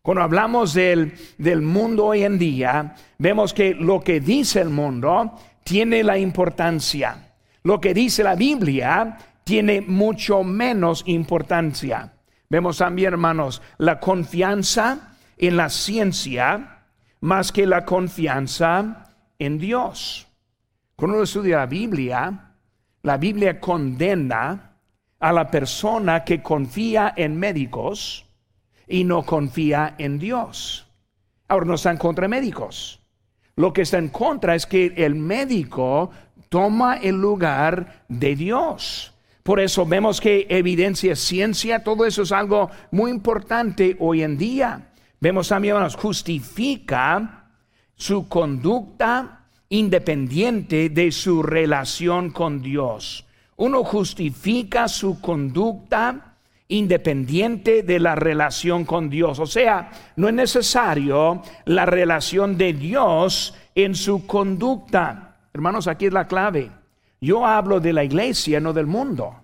Cuando 0.03 0.23
hablamos 0.23 0.73
del, 0.73 1.13
del, 1.37 1.61
mundo 1.61 2.05
hoy 2.05 2.23
en 2.23 2.39
día, 2.39 2.95
vemos 3.17 3.53
que 3.53 3.73
lo 3.73 3.99
que 3.99 4.19
dice 4.19 4.61
el 4.61 4.69
mundo 4.69 5.33
tiene 5.63 6.03
la 6.03 6.17
importancia. 6.17 7.33
Lo 7.63 7.81
que 7.81 7.93
dice 7.93 8.23
la 8.23 8.35
Biblia 8.35 9.17
tiene 9.43 9.81
mucho 9.81 10.43
menos 10.43 11.03
importancia. 11.05 12.13
Vemos 12.49 12.77
también, 12.77 13.13
hermanos, 13.13 13.61
la 13.77 13.99
confianza 13.99 15.15
en 15.37 15.57
la 15.57 15.69
ciencia 15.69 16.83
más 17.21 17.51
que 17.51 17.65
la 17.65 17.85
confianza 17.85 19.09
en 19.37 19.57
Dios. 19.57 20.27
Cuando 20.95 21.17
uno 21.17 21.23
estudia 21.23 21.57
la 21.57 21.65
Biblia, 21.65 22.53
la 23.03 23.17
Biblia 23.17 23.59
condena 23.59 24.70
a 25.21 25.31
la 25.31 25.49
persona 25.49 26.23
que 26.23 26.41
confía 26.41 27.13
en 27.15 27.37
médicos 27.37 28.25
y 28.87 29.03
no 29.03 29.23
confía 29.23 29.95
en 29.99 30.17
Dios. 30.17 30.87
Ahora 31.47 31.67
no 31.67 31.75
está 31.75 31.91
en 31.91 31.97
contra 31.97 32.27
médicos. 32.27 32.99
Lo 33.55 33.71
que 33.71 33.83
está 33.83 33.99
en 33.99 34.09
contra 34.09 34.55
es 34.55 34.65
que 34.65 34.93
el 34.97 35.15
médico 35.15 36.09
toma 36.49 36.97
el 36.97 37.21
lugar 37.21 38.03
de 38.07 38.35
Dios. 38.35 39.13
Por 39.43 39.59
eso 39.59 39.85
vemos 39.85 40.19
que 40.19 40.47
evidencia, 40.49 41.15
ciencia, 41.15 41.83
todo 41.83 42.05
eso 42.05 42.23
es 42.23 42.31
algo 42.31 42.71
muy 42.89 43.11
importante 43.11 43.95
hoy 43.99 44.23
en 44.23 44.37
día. 44.37 44.91
Vemos 45.19 45.49
también, 45.49 45.75
hermanos, 45.75 45.95
justifica 45.95 47.51
su 47.95 48.27
conducta 48.27 49.45
independiente 49.69 50.89
de 50.89 51.11
su 51.11 51.43
relación 51.43 52.31
con 52.31 52.61
Dios 52.61 53.25
uno 53.61 53.83
justifica 53.83 54.87
su 54.87 55.21
conducta 55.21 56.33
independiente 56.67 57.83
de 57.83 57.99
la 57.99 58.15
relación 58.15 58.85
con 58.85 59.07
Dios. 59.07 59.37
O 59.37 59.45
sea, 59.45 59.91
no 60.15 60.27
es 60.27 60.33
necesario 60.33 61.43
la 61.65 61.85
relación 61.85 62.57
de 62.57 62.73
Dios 62.73 63.53
en 63.75 63.93
su 63.93 64.25
conducta. 64.25 65.37
Hermanos, 65.53 65.85
aquí 65.85 66.07
es 66.07 66.13
la 66.13 66.25
clave. 66.25 66.71
Yo 67.19 67.45
hablo 67.45 67.79
de 67.79 67.93
la 67.93 68.03
iglesia, 68.03 68.59
no 68.59 68.73
del 68.73 68.87
mundo. 68.87 69.35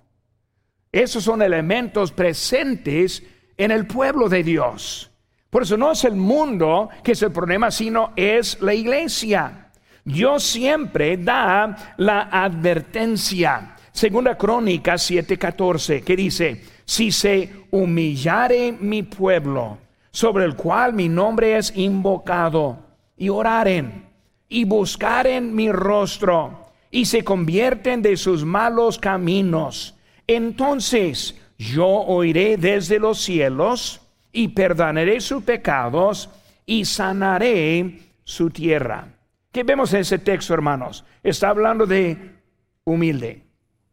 Esos 0.92 1.24
son 1.24 1.44
elementos 1.44 2.12
presentes 2.12 3.22
en 3.56 3.70
el 3.70 3.86
pueblo 3.86 4.30
de 4.30 4.42
Dios. 4.42 5.12
Por 5.52 5.62
eso 5.62 5.78
no 5.78 5.92
es 5.92 6.04
el 6.06 6.16
mundo 6.16 6.90
que 7.04 7.12
es 7.12 7.22
el 7.22 7.32
problema, 7.32 7.70
sino 7.70 8.14
es 8.16 8.60
la 8.62 8.74
iglesia. 8.74 9.70
Dios 10.04 10.42
siempre 10.42 11.18
da 11.18 11.94
la 11.98 12.22
advertencia. 12.32 13.76
Segunda 13.98 14.38
Crónica 14.38 14.94
7:14, 14.94 16.04
que 16.04 16.16
dice, 16.16 16.62
si 16.86 17.12
se 17.12 17.50
humillare 17.72 18.72
mi 18.72 19.02
pueblo, 19.02 19.80
sobre 20.12 20.46
el 20.46 20.56
cual 20.56 20.94
mi 20.94 21.10
nombre 21.10 21.58
es 21.58 21.76
invocado, 21.76 22.78
y 23.18 23.30
oraren, 23.30 24.06
y 24.48 24.66
buscaren 24.66 25.56
mi 25.56 25.72
rostro, 25.72 26.68
y 26.92 27.06
se 27.06 27.24
convierten 27.24 28.04
de 28.04 28.18
sus 28.18 28.46
malos 28.46 29.00
caminos, 29.00 29.96
entonces 30.28 31.36
yo 31.58 31.88
oiré 31.88 32.58
desde 32.58 33.00
los 33.00 33.18
cielos, 33.18 34.00
y 34.32 34.50
perdonaré 34.50 35.20
sus 35.22 35.42
pecados, 35.42 36.30
y 36.68 36.86
sanaré 36.86 38.00
su 38.24 38.52
tierra. 38.52 39.08
¿Qué 39.52 39.64
vemos 39.64 39.92
en 39.96 40.02
ese 40.02 40.20
texto, 40.20 40.54
hermanos? 40.54 41.04
Está 41.24 41.50
hablando 41.50 41.88
de 41.88 42.36
humilde 42.84 43.47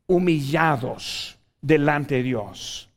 humillados 0.06 1.38
delante 1.60 2.16
de 2.16 2.22
Dios. 2.22 2.90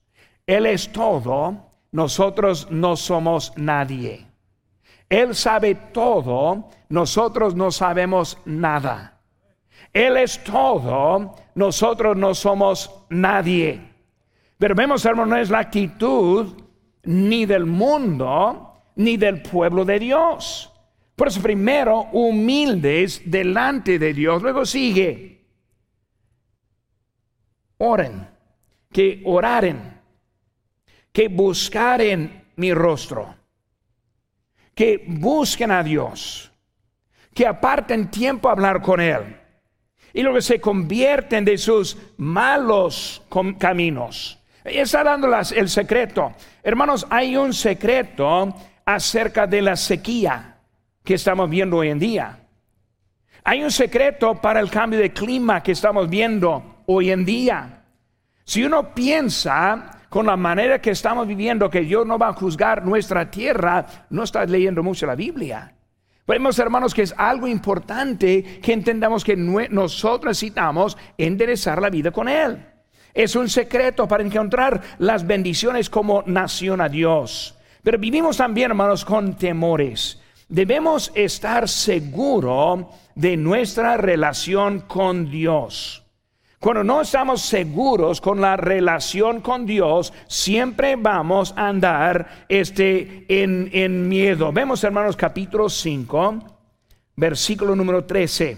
Él 0.46 0.66
es 0.66 0.92
todo, 0.92 1.72
nosotros 1.92 2.70
no 2.72 2.96
somos 2.96 3.54
nadie. 3.56 4.26
Él 5.10 5.36
sabe 5.36 5.76
todo, 5.76 6.70
nosotros 6.90 7.56
no 7.56 7.72
sabemos 7.72 8.38
nada. 8.46 9.22
Él 9.94 10.18
es 10.18 10.44
todo, 10.44 11.36
nosotros 11.56 12.18
no 12.18 12.36
somos 12.36 12.94
nadie. 13.10 13.82
Pero 14.58 14.76
vemos, 14.76 15.06
hermano, 15.06 15.36
no 15.36 15.38
es 15.38 15.50
la 15.50 15.60
actitud 15.60 16.54
ni 17.04 17.46
del 17.46 17.66
mundo 17.66 18.74
ni 18.96 19.16
del 19.18 19.42
pueblo 19.42 19.86
de 19.86 20.00
Dios. 20.00 20.74
Por 21.16 21.30
eso 21.30 21.42
primero 21.42 22.10
humildes 22.12 23.22
delante 23.26 23.98
de 23.98 24.14
Dios, 24.14 24.42
luego 24.42 24.66
sigue, 24.66 25.37
oren, 27.78 28.28
que 28.92 29.22
oraren, 29.26 30.02
que 31.12 31.28
buscaren 31.28 32.46
mi 32.56 32.74
rostro, 32.74 33.36
que 34.74 35.04
busquen 35.08 35.72
a 35.72 35.84
Dios, 35.84 36.52
que 37.34 37.46
aparten 37.46 38.10
tiempo 38.10 38.50
a 38.50 38.54
hablar 38.54 38.82
con 38.82 39.00
Él 39.00 39.38
y 40.14 40.24
luego 40.24 40.42
se 40.42 40.60
convierten 40.60 41.46
de 41.46 41.58
sus 41.58 41.98
malos 42.18 43.22
caminos. 43.60 44.40
Está 44.64 45.04
dando 45.04 45.30
el 45.56 45.70
secreto. 45.70 46.34
Hermanos, 46.64 47.06
hay 47.10 47.38
un 47.38 47.54
secreto 47.54 48.54
acerca 48.84 49.46
de 49.46 49.62
la 49.62 49.76
sequía 49.76 50.58
que 51.04 51.14
estamos 51.14 51.50
viendo 51.50 51.78
hoy 51.78 51.90
en 51.90 52.00
día. 52.00 52.40
Hay 53.44 53.64
un 53.64 53.72
secreto 53.72 54.42
para 54.42 54.60
el 54.60 54.70
cambio 54.70 55.00
de 55.00 55.14
clima 55.14 55.62
que 55.62 55.74
estamos 55.74 56.10
viendo 56.10 56.77
hoy 56.90 57.12
en 57.12 57.26
día. 57.26 57.84
Si 58.46 58.64
uno 58.64 58.94
piensa 58.94 60.06
con 60.10 60.26
la 60.26 60.38
manera 60.38 60.80
que 60.80 60.92
estamos 60.92 61.28
viviendo 61.28 61.70
que 61.70 61.82
Dios 61.82 62.08
no 62.08 62.18
va 62.18 62.30
a 62.30 62.34
juzgar 62.34 62.86
nuestra 62.86 63.30
tierra, 63.30 63.86
no 64.10 64.24
está 64.24 64.46
leyendo 64.46 64.82
mucho 64.82 65.06
la 65.06 65.16
Biblia. 65.16 65.74
Vemos, 66.26 66.58
hermanos, 66.60 66.94
que 66.94 67.02
es 67.02 67.14
algo 67.18 67.46
importante 67.48 68.60
que 68.62 68.72
entendamos 68.72 69.26
que 69.26 69.36
nosotros 69.36 70.30
necesitamos 70.30 70.98
enderezar 71.18 71.82
la 71.82 71.90
vida 71.90 72.12
con 72.12 72.30
Él. 72.30 72.66
Es 73.14 73.36
un 73.36 73.50
secreto 73.50 74.08
para 74.08 74.24
encontrar 74.24 74.82
las 75.00 75.28
bendiciones 75.28 75.90
como 75.90 76.24
nación 76.26 76.80
a 76.80 76.88
Dios. 76.88 77.58
Pero 77.84 77.98
vivimos 77.98 78.38
también, 78.38 78.72
hermanos, 78.72 79.04
con 79.04 79.36
temores. 79.36 80.22
Debemos 80.48 81.12
estar 81.16 81.68
seguros 81.68 82.86
de 83.14 83.36
nuestra 83.36 83.98
relación 83.98 84.82
con 84.82 85.30
Dios. 85.30 86.07
Cuando 86.60 86.84
no 86.84 87.02
estamos 87.02 87.44
seguros 87.44 88.20
con 88.20 88.42
la 88.42 88.58
relación 88.58 89.42
con 89.42 89.68
Dios, 89.68 90.12
siempre 90.28 90.96
vamos 90.96 91.54
a 91.56 91.68
andar 91.68 92.46
este, 92.50 93.26
en, 93.28 93.70
en 93.74 94.10
miedo. 94.10 94.52
Vemos, 94.52 94.84
hermanos, 94.84 95.16
capítulo 95.16 95.70
5, 95.70 96.40
versículo 97.16 97.76
número 97.76 98.06
13. 98.06 98.58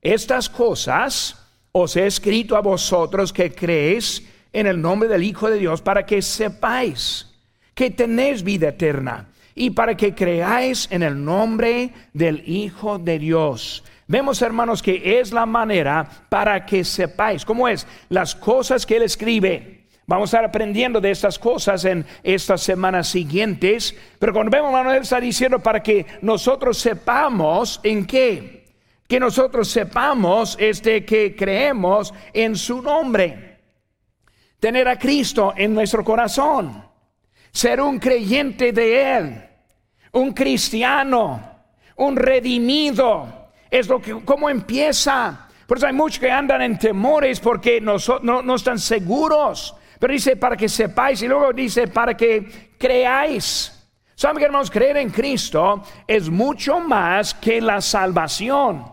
Estas 0.00 0.48
cosas 0.48 1.36
os 1.72 1.96
he 1.96 2.06
escrito 2.06 2.56
a 2.56 2.60
vosotros 2.60 3.32
que 3.32 3.52
creéis 3.52 4.28
en 4.52 4.66
el 4.68 4.80
nombre 4.80 5.08
del 5.08 5.24
Hijo 5.24 5.50
de 5.50 5.58
Dios 5.58 5.82
para 5.82 6.06
que 6.06 6.22
sepáis 6.22 7.28
que 7.74 7.90
tenéis 7.90 8.42
vida 8.42 8.68
eterna 8.68 9.28
y 9.54 9.70
para 9.70 9.96
que 9.96 10.14
creáis 10.14 10.86
en 10.90 11.02
el 11.02 11.24
nombre 11.24 11.92
del 12.12 12.48
Hijo 12.48 12.98
de 12.98 13.18
Dios. 13.18 13.82
Vemos, 14.12 14.42
hermanos, 14.42 14.82
que 14.82 15.18
es 15.20 15.32
la 15.32 15.46
manera 15.46 16.06
para 16.28 16.66
que 16.66 16.84
sepáis 16.84 17.46
cómo 17.46 17.66
es 17.66 17.86
las 18.10 18.34
cosas 18.34 18.84
que 18.84 18.96
Él 18.96 19.04
escribe. 19.04 19.86
Vamos 20.06 20.34
a 20.34 20.36
estar 20.36 20.44
aprendiendo 20.44 21.00
de 21.00 21.10
estas 21.10 21.38
cosas 21.38 21.82
en 21.86 22.04
estas 22.22 22.60
semanas 22.60 23.08
siguientes, 23.08 23.96
pero 24.18 24.34
cuando 24.34 24.50
vemos, 24.50 24.68
hermano, 24.68 24.92
Él 24.92 25.00
está 25.00 25.18
diciendo 25.18 25.60
para 25.60 25.82
que 25.82 26.04
nosotros 26.20 26.76
sepamos 26.76 27.80
en 27.82 28.04
qué, 28.06 28.66
que 29.08 29.18
nosotros 29.18 29.68
sepamos 29.68 30.58
este 30.60 31.06
que 31.06 31.34
creemos 31.34 32.12
en 32.34 32.54
su 32.54 32.82
nombre, 32.82 33.60
tener 34.60 34.88
a 34.88 34.98
Cristo 34.98 35.54
en 35.56 35.72
nuestro 35.72 36.04
corazón 36.04 36.84
ser 37.50 37.80
un 37.80 37.98
creyente 37.98 38.72
de 38.72 39.16
Él, 39.16 39.48
un 40.12 40.34
cristiano, 40.34 41.62
un 41.96 42.14
redimido. 42.14 43.41
Es 43.72 43.88
lo 43.88 44.02
que, 44.02 44.22
¿cómo 44.22 44.50
empieza? 44.50 45.48
Por 45.66 45.78
eso 45.78 45.86
hay 45.86 45.94
muchos 45.94 46.18
que 46.18 46.30
andan 46.30 46.60
en 46.60 46.78
temores 46.78 47.40
porque 47.40 47.80
no, 47.80 47.96
no, 48.22 48.54
están 48.54 48.78
seguros. 48.78 49.74
Pero 49.98 50.12
dice 50.12 50.36
para 50.36 50.58
que 50.58 50.68
sepáis 50.68 51.22
y 51.22 51.26
luego 51.26 51.54
dice 51.54 51.88
para 51.88 52.14
que 52.14 52.74
creáis. 52.78 53.90
Saben 54.14 54.36
que 54.36 54.44
hermanos, 54.44 54.70
creer 54.70 54.98
en 54.98 55.08
Cristo 55.08 55.84
es 56.06 56.28
mucho 56.28 56.80
más 56.80 57.32
que 57.32 57.62
la 57.62 57.80
salvación. 57.80 58.84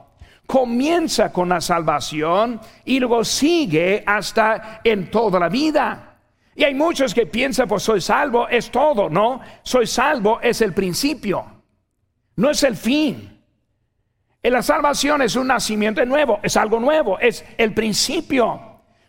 Comienza 0.47 1.29
con 1.33 1.49
la 1.49 1.59
salvación 1.59 2.61
y 2.85 3.01
luego 3.01 3.25
sigue 3.25 4.01
hasta 4.07 4.79
en 4.81 5.11
toda 5.11 5.41
la 5.41 5.49
vida. 5.49 6.21
Y 6.55 6.63
hay 6.63 6.73
muchos 6.73 7.13
que 7.13 7.25
piensan, 7.25 7.67
pues 7.67 7.83
soy 7.83 7.99
salvo, 7.99 8.47
es 8.47 8.71
todo, 8.71 9.09
¿no? 9.09 9.41
Soy 9.61 9.87
salvo 9.87 10.39
es 10.41 10.61
el 10.61 10.73
principio, 10.73 11.43
no 12.37 12.49
es 12.49 12.63
el 12.63 12.77
fin. 12.77 13.38
En 14.41 14.53
la 14.53 14.61
salvación 14.61 15.21
es 15.21 15.35
un 15.35 15.47
nacimiento 15.47 16.03
nuevo, 16.05 16.39
es 16.41 16.55
algo 16.55 16.79
nuevo, 16.79 17.19
es 17.19 17.43
el 17.57 17.73
principio. 17.73 18.61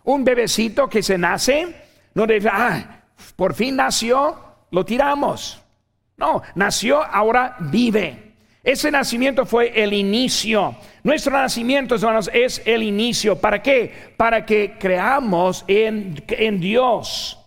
Un 0.02 0.24
bebecito 0.24 0.88
que 0.88 1.02
se 1.02 1.16
nace, 1.16 1.76
no 2.14 2.26
debe, 2.26 2.50
ah, 2.52 3.02
por 3.36 3.54
fin 3.54 3.76
nació, 3.76 4.36
lo 4.70 4.84
tiramos. 4.84 5.62
No, 6.16 6.42
nació, 6.54 7.02
ahora 7.02 7.56
vive. 7.60 8.30
Ese 8.62 8.90
nacimiento 8.90 9.46
fue 9.46 9.82
el 9.82 9.92
inicio. 9.92 10.74
Nuestro 11.02 11.32
nacimiento, 11.32 11.94
hermanos, 11.94 12.28
es 12.32 12.60
el 12.66 12.82
inicio. 12.82 13.36
¿Para 13.36 13.62
qué? 13.62 14.12
Para 14.16 14.44
que 14.44 14.76
creamos 14.78 15.64
en, 15.66 16.22
en 16.28 16.60
Dios. 16.60 17.38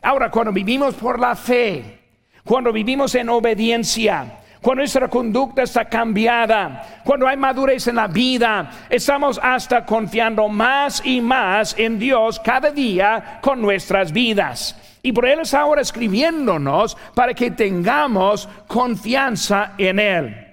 Ahora, 0.00 0.30
cuando 0.30 0.52
vivimos 0.52 0.94
por 0.94 1.18
la 1.18 1.36
fe, 1.36 1.98
cuando 2.44 2.72
vivimos 2.72 3.14
en 3.14 3.28
obediencia, 3.28 4.38
cuando 4.62 4.82
nuestra 4.82 5.08
conducta 5.08 5.64
está 5.64 5.84
cambiada, 5.86 7.00
cuando 7.04 7.26
hay 7.26 7.36
madurez 7.36 7.88
en 7.88 7.96
la 7.96 8.06
vida, 8.06 8.70
estamos 8.88 9.40
hasta 9.42 9.84
confiando 9.84 10.48
más 10.48 11.02
y 11.04 11.20
más 11.20 11.74
en 11.76 11.98
Dios 11.98 12.38
cada 12.38 12.70
día 12.70 13.40
con 13.42 13.60
nuestras 13.60 14.12
vidas. 14.12 14.76
Y 15.02 15.10
por 15.10 15.26
Él 15.26 15.40
es 15.40 15.52
ahora 15.52 15.82
escribiéndonos 15.82 16.96
para 17.12 17.34
que 17.34 17.50
tengamos 17.50 18.48
confianza 18.68 19.72
en 19.78 19.98
Él. 19.98 20.46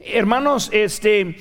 Hermanos, 0.00 0.68
este, 0.72 1.36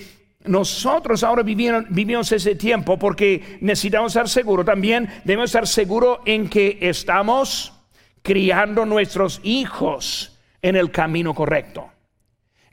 nosotros 0.46 1.24
ahora 1.24 1.42
vivimos, 1.42 2.32
ese 2.32 2.54
tiempo 2.54 3.00
porque 3.00 3.58
necesitamos 3.62 4.12
estar 4.12 4.30
seguros. 4.30 4.64
También 4.64 5.10
debemos 5.24 5.50
estar 5.50 5.68
seguros 5.68 6.20
en 6.26 6.48
que 6.50 6.78
estamos 6.82 7.74
criando 8.22 8.86
nuestros 8.86 9.42
hijos 9.44 10.40
en 10.62 10.76
el 10.76 10.92
camino 10.92 11.34
correcto. 11.34 11.91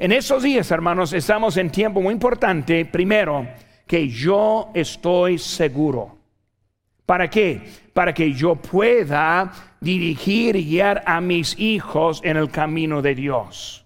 En 0.00 0.12
esos 0.12 0.44
días, 0.44 0.70
hermanos, 0.70 1.12
estamos 1.12 1.56
en 1.56 1.70
tiempo 1.70 2.00
muy 2.00 2.14
importante. 2.14 2.84
Primero, 2.84 3.48
que 3.84 4.06
yo 4.08 4.70
estoy 4.72 5.38
seguro. 5.38 6.16
¿Para 7.04 7.28
qué? 7.28 7.61
Para 7.92 8.14
que 8.14 8.32
yo 8.32 8.54
pueda 8.54 9.52
dirigir 9.80 10.54
y 10.54 10.66
guiar 10.66 11.02
a 11.04 11.20
mis 11.20 11.58
hijos 11.58 12.20
en 12.22 12.37
el 12.37 12.48
camino 12.48 13.02
de 13.02 13.16
Dios. 13.16 13.84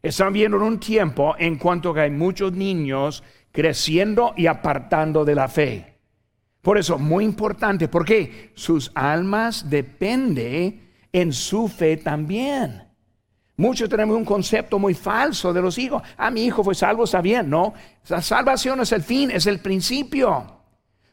Están 0.00 0.32
viendo 0.32 0.56
en 0.58 0.62
un 0.62 0.78
tiempo 0.78 1.34
en 1.36 1.56
cuanto 1.56 1.92
que 1.92 2.02
hay 2.02 2.10
muchos 2.12 2.52
niños 2.52 3.24
creciendo 3.50 4.34
y 4.36 4.46
apartando 4.46 5.24
de 5.24 5.34
la 5.34 5.48
fe. 5.48 5.96
Por 6.62 6.78
eso, 6.78 6.96
muy 6.96 7.24
importante, 7.24 7.88
porque 7.88 8.52
sus 8.54 8.92
almas 8.94 9.68
dependen 9.68 10.92
en 11.12 11.32
su 11.32 11.66
fe 11.66 11.96
también. 11.96 12.89
Muchos 13.60 13.90
tenemos 13.90 14.16
un 14.16 14.24
concepto 14.24 14.78
muy 14.78 14.94
falso 14.94 15.52
de 15.52 15.60
los 15.60 15.76
hijos. 15.76 16.02
Ah, 16.16 16.30
mi 16.30 16.46
hijo 16.46 16.64
fue 16.64 16.74
salvo, 16.74 17.04
está 17.04 17.20
bien, 17.20 17.50
¿no? 17.50 17.74
La 18.08 18.22
salvación 18.22 18.80
es 18.80 18.90
el 18.92 19.02
fin, 19.02 19.30
es 19.30 19.44
el 19.44 19.58
principio. 19.58 20.62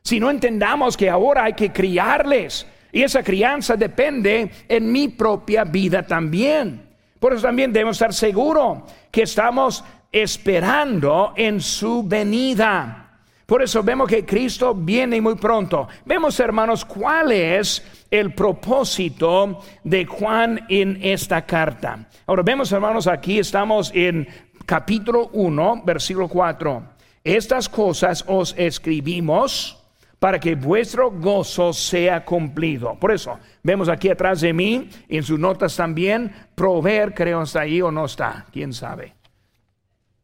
Si 0.02 0.18
no 0.18 0.30
entendamos 0.30 0.96
que 0.96 1.10
ahora 1.10 1.44
hay 1.44 1.54
que 1.56 1.74
criarles, 1.74 2.66
y 2.94 3.04
esa 3.04 3.22
crianza 3.22 3.76
depende 3.76 4.50
en 4.70 4.90
mi 4.90 5.10
propia 5.10 5.66
vida 5.66 6.04
también. 6.04 6.88
Por 7.20 7.34
eso 7.34 7.42
también 7.42 7.74
debemos 7.74 7.98
estar 7.98 8.14
seguros 8.14 8.80
que 9.12 9.24
estamos 9.24 9.84
esperando 10.10 11.34
en 11.36 11.60
su 11.60 12.02
venida. 12.04 13.07
Por 13.48 13.62
eso 13.62 13.82
vemos 13.82 14.10
que 14.10 14.26
Cristo 14.26 14.76
viene 14.76 15.22
muy 15.22 15.36
pronto. 15.36 15.88
Vemos, 16.04 16.38
hermanos, 16.42 16.84
cuál 16.84 17.32
es 17.32 17.82
el 18.12 18.34
propósito 18.34 19.62
de 19.86 20.06
Juan 20.06 20.66
en 20.68 21.00
esta 21.02 21.46
carta. 21.46 22.10
Ahora 22.26 22.44
vemos, 22.44 22.70
hermanos, 22.74 23.08
aquí 23.08 23.40
estamos 23.40 23.90
en 23.96 24.28
capítulo 24.66 25.30
1, 25.32 25.84
versículo 25.86 26.28
4. 26.28 26.84
Estas 27.24 27.70
cosas 27.70 28.26
os 28.28 28.54
escribimos 28.58 29.82
para 30.20 30.42
que 30.42 30.56
vuestro 30.56 31.10
gozo 31.10 31.72
sea 31.72 32.26
cumplido. 32.26 32.96
Por 33.00 33.14
eso, 33.14 33.40
vemos 33.64 33.88
aquí 33.88 34.10
atrás 34.10 34.42
de 34.42 34.52
mí, 34.52 34.90
en 35.08 35.24
sus 35.24 35.40
notas 35.40 35.74
también, 35.74 36.34
proveer, 36.54 37.14
creo 37.14 37.44
está 37.44 37.62
ahí 37.62 37.82
o 37.82 37.92
no 37.92 38.04
está, 38.04 38.46
quién 38.52 38.74
sabe. 38.74 39.14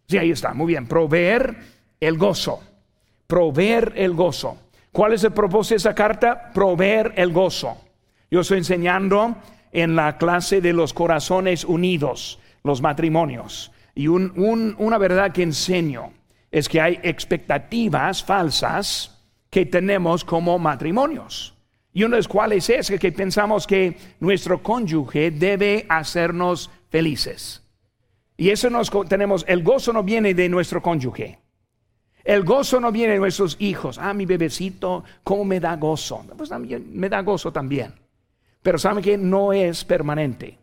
Sí, 0.10 0.18
ahí 0.18 0.32
está, 0.32 0.54
muy 0.54 0.68
bien, 0.68 0.88
proveer 0.88 1.56
el 2.02 2.18
gozo, 2.18 2.62
proveer 3.34 3.94
el 3.96 4.14
gozo. 4.14 4.60
¿Cuál 4.92 5.14
es 5.14 5.24
el 5.24 5.32
propósito 5.32 5.74
de 5.74 5.78
esa 5.78 5.96
carta? 5.96 6.52
Proveer 6.54 7.14
el 7.16 7.34
gozo. 7.34 7.76
Yo 8.30 8.42
estoy 8.42 8.60
enseñando 8.60 9.38
en 9.72 9.96
la 9.96 10.20
clase 10.20 10.62
de 10.62 10.72
los 10.72 10.94
corazones 10.94 11.66
unidos, 11.66 12.38
los 12.64 12.80
matrimonios. 12.80 13.72
y 13.96 14.06
una 14.06 14.98
verdad 15.00 15.32
que 15.32 15.42
enseño 15.42 16.14
es 16.52 16.70
que 16.70 16.80
hay 16.80 17.00
expectativas 17.02 18.24
falsas 18.24 19.20
que 19.50 19.66
tenemos 19.66 20.24
como 20.24 20.60
matrimonios. 20.60 21.56
Y 21.92 22.04
una 22.04 22.18
de 22.18 22.20
las 22.20 22.28
cuales 22.28 22.70
es 22.70 22.92
que 22.92 23.12
pensamos 23.12 23.66
que 23.66 23.98
nuestro 24.20 24.62
cónyuge 24.62 25.32
debe 25.32 25.88
hacernos 25.90 26.70
felices. 26.90 27.64
Y 28.38 28.52
eso 28.52 28.70
nos 28.70 28.92
tenemos, 29.10 29.44
el 29.48 29.64
gozo 29.64 29.92
no 29.92 30.04
viene 30.04 30.36
de 30.36 30.50
nuestro 30.50 30.84
cónyuge. 30.84 31.43
El 32.24 32.44
gozo 32.44 32.80
no 32.80 32.92
viene 32.92 33.14
de 33.14 33.20
nuestros 33.20 33.58
hijos. 33.60 33.98
Ah, 33.98 34.14
mi 34.14 34.26
bebecito, 34.26 35.04
¿cómo 35.24 35.44
me 35.44 35.60
da 35.60 35.76
gozo? 35.76 36.26
Pues 36.38 36.50
también 36.50 36.90
me 36.94 37.10
da 37.10 37.22
gozo 37.22 37.52
también. 37.52 37.94
Pero 38.62 38.78
saben 38.78 39.04
que 39.04 39.18
no 39.18 39.52
es 39.52 39.84
permanente. 39.84 40.58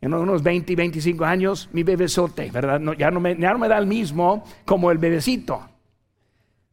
En 0.00 0.14
unos 0.14 0.42
20 0.42 0.72
y 0.72 0.76
25 0.76 1.24
años, 1.24 1.68
mi 1.72 1.82
bebesote, 1.82 2.50
¿verdad? 2.50 2.80
ya, 2.98 3.10
no 3.10 3.20
me, 3.20 3.34
da 3.34 3.78
el 3.78 3.86
mismo 3.86 4.44
como 4.64 4.90
el 4.90 4.98
bebecito. 4.98 5.60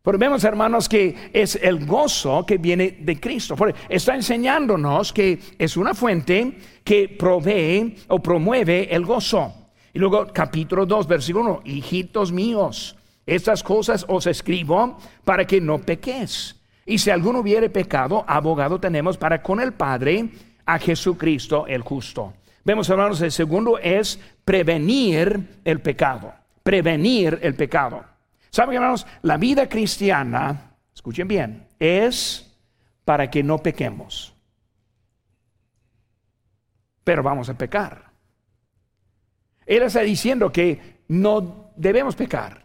Pero 0.02 0.18
vemos, 0.18 0.44
hermanos, 0.44 0.88
que 0.88 1.32
es 1.32 1.56
el 1.56 1.86
gozo 1.86 2.46
que 2.46 2.58
viene 2.58 2.98
de 3.02 3.20
Cristo. 3.20 3.56
está 3.88 4.16
enseñándonos 4.16 5.14
que 5.14 5.40
es 5.58 5.78
una 5.78 5.94
fuente 5.94 6.58
que 6.84 7.08
provee 7.08 7.96
o 8.10 8.20
promueve 8.20 8.94
el 8.94 9.06
gozo. 9.06 9.54
Y 9.94 10.00
luego 10.00 10.28
capítulo 10.34 10.86
2, 10.86 11.08
versículo 11.08 11.62
1, 11.62 11.62
hijitos 11.66 12.32
míos, 12.32 12.98
estas 13.26 13.64
cosas 13.64 14.06
os 14.08 14.28
escribo 14.28 14.98
para 15.24 15.46
que 15.46 15.62
no 15.62 15.80
pequéis. 15.80 16.60
Y 16.86 16.98
si 16.98 17.10
alguno 17.10 17.40
hubiere 17.40 17.70
pecado, 17.70 18.26
abogado 18.28 18.80
tenemos 18.80 19.18
para 19.18 19.42
con 19.42 19.62
el 19.62 19.74
Padre 19.74 20.30
a 20.66 20.80
Jesucristo 20.80 21.66
el 21.68 21.82
justo. 21.82 22.34
Vemos, 22.66 22.90
hermanos, 22.90 23.22
el 23.22 23.32
segundo 23.32 23.78
es 23.78 24.20
prevenir 24.44 25.60
el 25.64 25.82
pecado. 25.82 26.34
Prevenir 26.64 27.40
el 27.42 27.56
pecado. 27.56 28.04
¿Saben, 28.50 28.76
hermanos? 28.76 29.06
La 29.22 29.38
vida 29.38 29.68
cristiana, 29.68 30.76
escuchen 30.94 31.28
bien, 31.28 31.68
es 31.80 32.56
para 33.04 33.30
que 33.30 33.44
no 33.44 33.58
pequemos. 33.58 34.34
Pero 37.04 37.24
vamos 37.24 37.50
a 37.50 37.58
pecar. 37.58 38.12
Él 39.66 39.84
está 39.84 40.02
diciendo 40.02 40.52
que 40.52 41.00
no 41.08 41.72
debemos 41.76 42.16
pecar. 42.16 42.63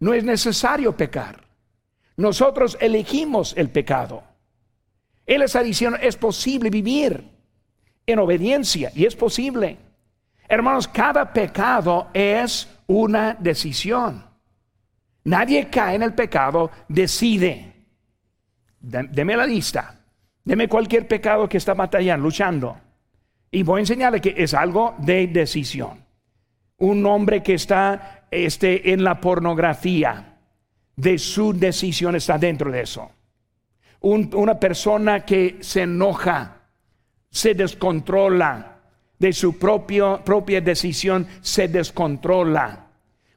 No 0.00 0.14
es 0.14 0.24
necesario 0.24 0.96
pecar. 0.96 1.44
Nosotros 2.16 2.76
elegimos 2.80 3.54
el 3.56 3.70
pecado. 3.70 4.24
Él 5.24 5.42
está 5.42 5.62
diciendo, 5.62 5.98
es 6.00 6.16
posible 6.16 6.70
vivir 6.70 7.24
en 8.06 8.18
obediencia 8.18 8.90
y 8.94 9.04
es 9.04 9.14
posible. 9.14 9.76
Hermanos, 10.48 10.88
cada 10.88 11.32
pecado 11.32 12.08
es 12.12 12.68
una 12.88 13.34
decisión. 13.34 14.24
Nadie 15.24 15.68
cae 15.68 15.96
en 15.96 16.02
el 16.02 16.14
pecado, 16.14 16.70
decide. 16.88 17.72
Deme 18.80 19.36
la 19.36 19.46
lista. 19.46 19.94
Deme 20.42 20.68
cualquier 20.68 21.06
pecado 21.06 21.48
que 21.48 21.58
está 21.58 21.74
batallando, 21.74 22.24
luchando. 22.24 22.80
Y 23.50 23.62
voy 23.62 23.78
a 23.78 23.80
enseñarle 23.80 24.20
que 24.20 24.34
es 24.36 24.54
algo 24.54 24.94
de 24.98 25.26
decisión. 25.26 26.04
Un 26.78 27.04
hombre 27.06 27.42
que 27.42 27.54
está 27.54 28.19
este, 28.30 28.92
en 28.92 29.04
la 29.04 29.20
pornografía, 29.20 30.36
de 30.96 31.18
su 31.18 31.52
decisión 31.52 32.16
está 32.16 32.38
dentro 32.38 32.70
de 32.70 32.82
eso. 32.82 33.10
una 34.00 34.58
persona 34.58 35.24
que 35.24 35.58
se 35.60 35.82
enoja, 35.82 36.62
se 37.30 37.54
descontrola, 37.54 38.80
de 39.20 39.32
su 39.34 39.58
propio, 39.58 40.22
propia 40.24 40.60
decisión 40.60 41.26
se 41.42 41.68
descontrola. 41.68 42.86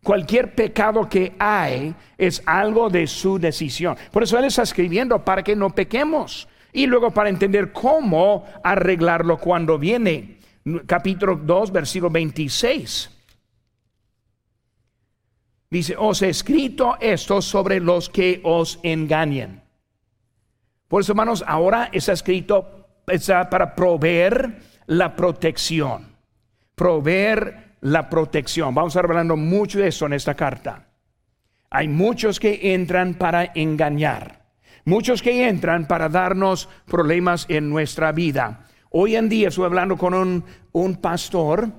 Cualquier 0.01 0.55
pecado 0.55 1.07
que 1.07 1.33
hay 1.37 1.93
es 2.17 2.41
algo 2.45 2.89
de 2.89 3.05
su 3.05 3.37
decisión. 3.37 3.95
Por 4.11 4.23
eso 4.23 4.37
Él 4.39 4.45
está 4.45 4.63
escribiendo 4.63 5.23
para 5.23 5.43
que 5.43 5.55
no 5.55 5.69
pequemos 5.69 6.47
y 6.71 6.87
luego 6.87 7.11
para 7.11 7.29
entender 7.29 7.71
cómo 7.71 8.45
arreglarlo 8.63 9.37
cuando 9.37 9.77
viene. 9.77 10.39
Capítulo 10.85 11.35
2, 11.35 11.71
versículo 11.71 12.09
26. 12.09 13.09
Dice, 15.73 15.95
os 15.97 16.21
he 16.21 16.29
escrito 16.29 16.97
esto 17.01 17.41
sobre 17.41 17.79
los 17.79 18.07
que 18.07 18.41
os 18.43 18.79
engañen. 18.83 19.63
Por 20.87 21.01
eso, 21.01 21.13
hermanos, 21.13 21.43
ahora 21.47 21.89
está 21.91 22.13
escrito 22.13 22.89
para 23.49 23.73
proveer 23.73 24.59
la 24.85 25.15
protección. 25.15 26.15
Proveer 26.75 27.73
la 27.81 28.07
protección. 28.07 28.75
Vamos 28.75 28.95
a 28.95 28.99
estar 28.99 29.09
hablando 29.09 29.35
mucho 29.35 29.79
de 29.79 29.87
eso 29.87 30.05
en 30.05 30.13
esta 30.13 30.35
carta. 30.35 30.89
Hay 31.71 31.87
muchos 31.87 32.39
que 32.39 32.75
entran 32.75 33.15
para 33.15 33.51
engañar, 33.55 34.43
muchos 34.85 35.23
que 35.23 35.49
entran 35.49 35.87
para 35.87 36.07
darnos 36.07 36.69
problemas 36.85 37.47
en 37.49 37.67
nuestra 37.71 38.11
vida. 38.11 38.67
Hoy 38.91 39.15
en 39.15 39.27
día 39.27 39.47
estoy 39.47 39.65
hablando 39.65 39.97
con 39.97 40.43
un, 40.71 40.95
pastor. 40.97 41.71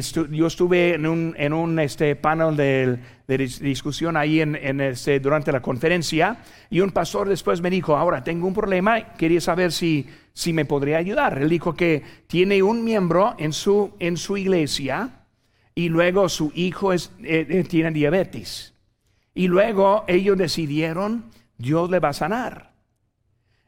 Yo 0.00 0.46
estuve 0.46 0.94
en 0.94 1.06
un, 1.52 1.78
este, 1.78 2.16
panel 2.16 2.56
de, 2.56 2.98
discusión 3.60 4.16
ahí 4.16 4.40
en, 4.40 4.80
este, 4.80 5.18
durante 5.20 5.50
la 5.50 5.60
conferencia 5.60 6.38
y 6.70 6.80
un 6.80 6.90
pastor 6.90 7.28
después 7.28 7.60
me 7.60 7.70
dijo, 7.70 7.96
ahora 7.96 8.22
tengo 8.22 8.46
un 8.46 8.54
problema, 8.54 9.14
quería 9.14 9.40
saber 9.40 9.72
si, 9.72 10.06
me 10.52 10.64
podría 10.64 10.98
ayudar. 10.98 11.38
Él 11.38 11.48
dijo 11.48 11.74
que 11.74 12.02
tiene 12.26 12.62
un 12.62 12.84
miembro 12.84 13.34
en 13.38 13.52
su, 13.52 13.92
iglesia 14.36 15.26
y 15.74 15.88
luego 15.88 16.28
su 16.28 16.52
hijo 16.54 16.92
eh, 16.92 16.98
eh, 17.22 17.64
tiene 17.68 17.90
diabetes. 17.90 18.74
Y 19.34 19.48
luego 19.48 20.04
ellos 20.06 20.36
decidieron, 20.36 21.30
Dios 21.56 21.90
le 21.90 21.98
va 21.98 22.10
a 22.10 22.12
sanar. 22.12 22.72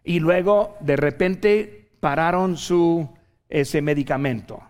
Y 0.05 0.21
luego 0.21 0.77
de 0.81 0.97
repente 0.97 1.89
pararon 2.01 2.57
su 2.57 3.09
ese 3.49 3.81
medicamento. 3.81 4.63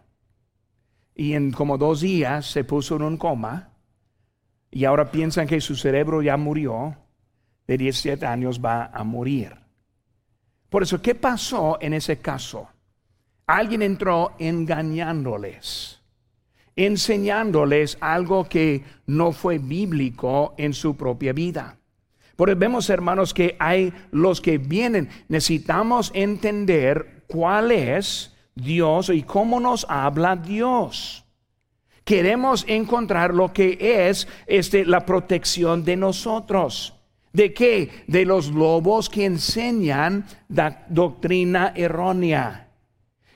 Y 1.14 1.35
en 1.35 1.53
como 1.53 1.79
dos 1.79 2.00
días 2.00 2.46
se 2.46 2.64
puso 2.64 2.96
en 2.96 3.03
un 3.03 3.16
coma. 3.16 3.70
Y 4.70 4.85
ahora 4.85 5.11
piensan 5.11 5.46
que 5.46 5.61
su 5.61 5.77
cerebro 5.77 6.22
ya 6.22 6.37
murió. 6.37 6.96
De 7.66 7.79
17 7.79 8.27
años 8.27 8.61
va 8.62 8.87
a 8.92 9.05
morir. 9.05 9.57
Por 10.68 10.83
eso, 10.83 11.00
¿qué 11.00 11.14
pasó 11.14 11.79
en 11.81 11.94
ese 11.94 12.18
caso? 12.18 12.68
Alguien 13.46 13.83
entró 13.83 14.33
engañándoles 14.38 16.05
enseñándoles 16.77 17.96
algo 18.00 18.48
que 18.48 18.85
no 19.07 19.33
fue 19.33 19.59
bíblico 19.59 20.55
en 20.57 20.74
su 20.74 20.96
propia 20.96 21.33
vida. 21.33 21.79
Por 22.37 22.50
eso 22.50 22.59
vemos, 22.59 22.90
hermanos, 22.90 23.33
que 23.33 23.57
hay 23.61 23.92
los 24.11 24.40
que 24.40 24.59
vienen. 24.59 25.09
Necesitamos 25.29 26.11
entender 26.14 27.24
cuál 27.29 27.70
es 27.70 28.34
Dios 28.54 29.10
y 29.10 29.22
cómo 29.22 29.60
nos 29.60 29.86
habla 29.88 30.36
Dios. 30.36 31.24
Queremos 32.04 32.64
encontrar 32.68 33.32
lo 33.32 33.52
que 33.52 33.78
es 33.80 34.28
este, 34.46 34.84
la 34.84 35.06
protección 35.06 35.84
de 35.84 35.96
nosotros. 35.96 36.94
¿De 37.32 37.52
qué? 37.52 38.04
De 38.06 38.24
los 38.24 38.48
lobos 38.48 39.08
que 39.08 39.24
enseñan 39.24 40.26
la 40.48 40.84
doctrina 40.88 41.72
errónea 41.74 42.64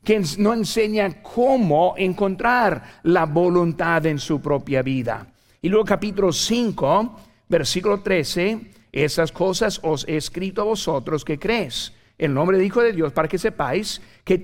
que 0.09 0.25
no 0.39 0.55
enseña 0.55 1.23
cómo 1.23 1.93
encontrar 1.99 3.01
la 3.03 3.27
voluntad 3.27 4.07
en 4.07 4.19
su 4.19 4.41
propia 4.41 4.81
vida. 4.81 5.27
Y 5.61 5.69
luego 5.69 5.85
capítulo 5.85 6.33
5, 6.33 7.21
versículo 7.47 8.01
13, 8.01 8.71
esas 8.91 9.31
cosas 9.31 9.79
os 9.83 10.09
he 10.09 10.17
escrito 10.17 10.63
a 10.63 10.65
vosotros 10.65 11.27
que 11.27 11.39
crees 11.39 11.93
el 12.19 12.35
nombre 12.35 12.59
del 12.59 12.67
Hijo 12.67 12.83
de 12.83 12.93
Dios 12.93 13.13
para 13.13 13.29
que 13.29 13.39
sepáis 13.39 14.03
que, 14.25 14.43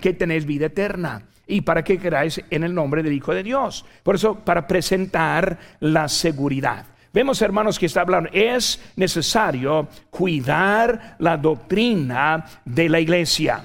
que 0.00 0.12
tenéis 0.14 0.46
vida 0.46 0.66
eterna 0.66 1.26
y 1.46 1.60
para 1.60 1.84
que 1.84 1.98
creáis 1.98 2.40
en 2.50 2.64
el 2.64 2.74
nombre 2.74 3.02
del 3.02 3.12
Hijo 3.12 3.34
de 3.34 3.42
Dios. 3.42 3.84
Por 4.02 4.14
eso, 4.14 4.36
para 4.36 4.66
presentar 4.66 5.58
la 5.80 6.08
seguridad. 6.08 6.86
Vemos, 7.12 7.40
hermanos, 7.40 7.78
que 7.78 7.86
está 7.86 8.02
hablando, 8.02 8.28
es 8.32 8.92
necesario 8.96 9.88
cuidar 10.10 11.16
la 11.18 11.36
doctrina 11.36 12.44
de 12.64 12.88
la 12.88 13.00
iglesia. 13.00 13.64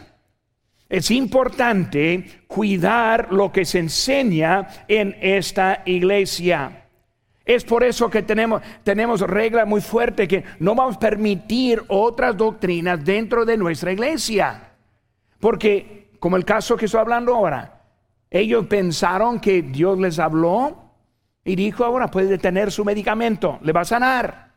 Es 0.88 1.12
importante 1.12 2.44
cuidar 2.48 3.32
lo 3.32 3.52
que 3.52 3.66
se 3.66 3.80
enseña 3.80 4.68
en 4.88 5.16
esta 5.22 5.84
iglesia. 5.86 6.81
Es 7.56 7.66
por 7.66 7.84
eso 7.84 8.10
que 8.10 8.22
tenemos, 8.22 8.62
tenemos 8.82 9.20
regla 9.20 9.66
muy 9.66 9.82
fuerte 9.82 10.26
que 10.26 10.46
no 10.60 10.74
vamos 10.74 10.96
a 10.96 11.00
permitir 11.00 11.84
otras 11.90 12.38
doctrinas 12.38 13.04
dentro 13.04 13.44
de 13.44 13.58
nuestra 13.58 13.92
iglesia. 13.92 14.72
Porque, 15.38 16.12
como 16.20 16.38
el 16.38 16.46
caso 16.46 16.78
que 16.78 16.86
estoy 16.86 17.02
hablando 17.02 17.36
ahora, 17.36 17.82
ellos 18.30 18.68
pensaron 18.68 19.42
que 19.42 19.64
Dios 19.64 20.00
les 20.00 20.18
habló 20.18 20.94
y 21.44 21.58
dijo, 21.58 21.84
ahora 21.84 22.10
puede 22.10 22.38
tener 22.38 22.72
su 22.72 22.86
medicamento, 22.86 23.60
le 23.64 23.74
va 23.74 23.82
a 23.82 23.86
sanar. 23.86 24.52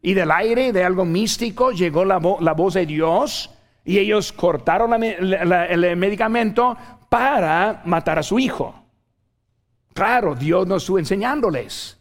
Y 0.00 0.14
del 0.14 0.30
aire, 0.30 0.72
de 0.72 0.84
algo 0.84 1.04
místico, 1.04 1.72
llegó 1.72 2.06
la, 2.06 2.18
la 2.40 2.52
voz 2.54 2.74
de 2.74 2.86
Dios 2.86 3.50
y 3.84 3.98
ellos 3.98 4.32
cortaron 4.32 5.02
el 5.02 5.96
medicamento 5.96 6.78
para 7.10 7.82
matar 7.84 8.18
a 8.20 8.22
su 8.22 8.38
hijo. 8.38 8.74
Claro, 9.92 10.34
Dios 10.34 10.66
no 10.66 10.76
estuvo 10.76 10.98
enseñándoles. 10.98 11.97